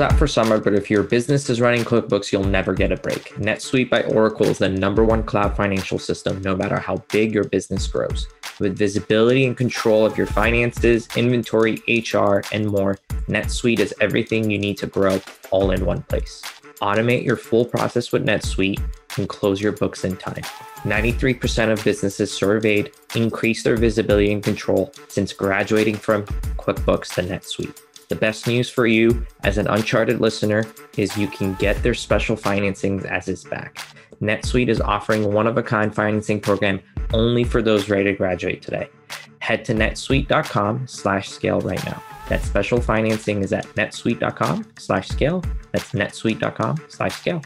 School's 0.00 0.12
out 0.12 0.18
for 0.18 0.26
summer, 0.26 0.58
but 0.58 0.72
if 0.72 0.88
your 0.88 1.02
business 1.02 1.50
is 1.50 1.60
running 1.60 1.84
QuickBooks, 1.84 2.32
you'll 2.32 2.42
never 2.44 2.72
get 2.72 2.90
a 2.90 2.96
break. 2.96 3.34
NetSuite 3.34 3.90
by 3.90 4.02
Oracle 4.04 4.46
is 4.46 4.56
the 4.56 4.68
number 4.68 5.04
one 5.04 5.22
cloud 5.22 5.54
financial 5.54 5.98
system, 5.98 6.40
no 6.40 6.56
matter 6.56 6.78
how 6.78 6.96
big 7.12 7.34
your 7.34 7.44
business 7.44 7.86
grows. 7.86 8.26
With 8.60 8.78
visibility 8.78 9.44
and 9.44 9.54
control 9.54 10.06
of 10.06 10.16
your 10.16 10.26
finances, 10.26 11.06
inventory, 11.16 11.82
HR, 11.86 12.40
and 12.50 12.66
more, 12.68 12.96
NetSuite 13.28 13.78
is 13.78 13.92
everything 14.00 14.50
you 14.50 14.58
need 14.58 14.78
to 14.78 14.86
grow 14.86 15.20
all 15.50 15.70
in 15.70 15.84
one 15.84 16.00
place. 16.04 16.40
Automate 16.80 17.22
your 17.22 17.36
full 17.36 17.66
process 17.66 18.10
with 18.10 18.24
NetSuite 18.24 18.80
and 19.18 19.28
close 19.28 19.60
your 19.60 19.72
books 19.72 20.04
in 20.04 20.16
time. 20.16 20.42
93% 20.84 21.70
of 21.70 21.84
businesses 21.84 22.32
surveyed 22.32 22.90
increased 23.14 23.64
their 23.64 23.76
visibility 23.76 24.32
and 24.32 24.42
control 24.42 24.94
since 25.08 25.34
graduating 25.34 25.96
from 25.96 26.24
QuickBooks 26.56 27.12
to 27.16 27.22
NetSuite. 27.22 27.89
The 28.10 28.16
best 28.16 28.48
news 28.48 28.68
for 28.68 28.88
you 28.88 29.24
as 29.44 29.56
an 29.56 29.68
Uncharted 29.68 30.20
listener 30.20 30.66
is 30.96 31.16
you 31.16 31.28
can 31.28 31.54
get 31.54 31.80
their 31.84 31.94
special 31.94 32.34
financing 32.34 33.06
as 33.06 33.28
it's 33.28 33.44
back. 33.44 33.86
NetSuite 34.20 34.68
is 34.68 34.80
offering 34.80 35.32
one 35.32 35.46
of 35.46 35.56
a 35.56 35.62
kind 35.62 35.94
financing 35.94 36.40
program 36.40 36.80
only 37.14 37.44
for 37.44 37.62
those 37.62 37.88
ready 37.88 38.10
to 38.10 38.12
graduate 38.12 38.62
today. 38.62 38.90
Head 39.38 39.64
to 39.66 39.74
netsuite.com 39.74 40.88
slash 40.88 41.28
scale 41.28 41.60
right 41.60 41.82
now. 41.86 42.02
That 42.28 42.42
special 42.42 42.80
financing 42.80 43.42
is 43.44 43.52
at 43.52 43.64
netsuite.com 43.76 44.72
slash 44.76 45.06
scale. 45.06 45.44
That's 45.70 45.92
netsuite.com 45.92 46.78
slash 46.88 47.14
scale. 47.14 47.42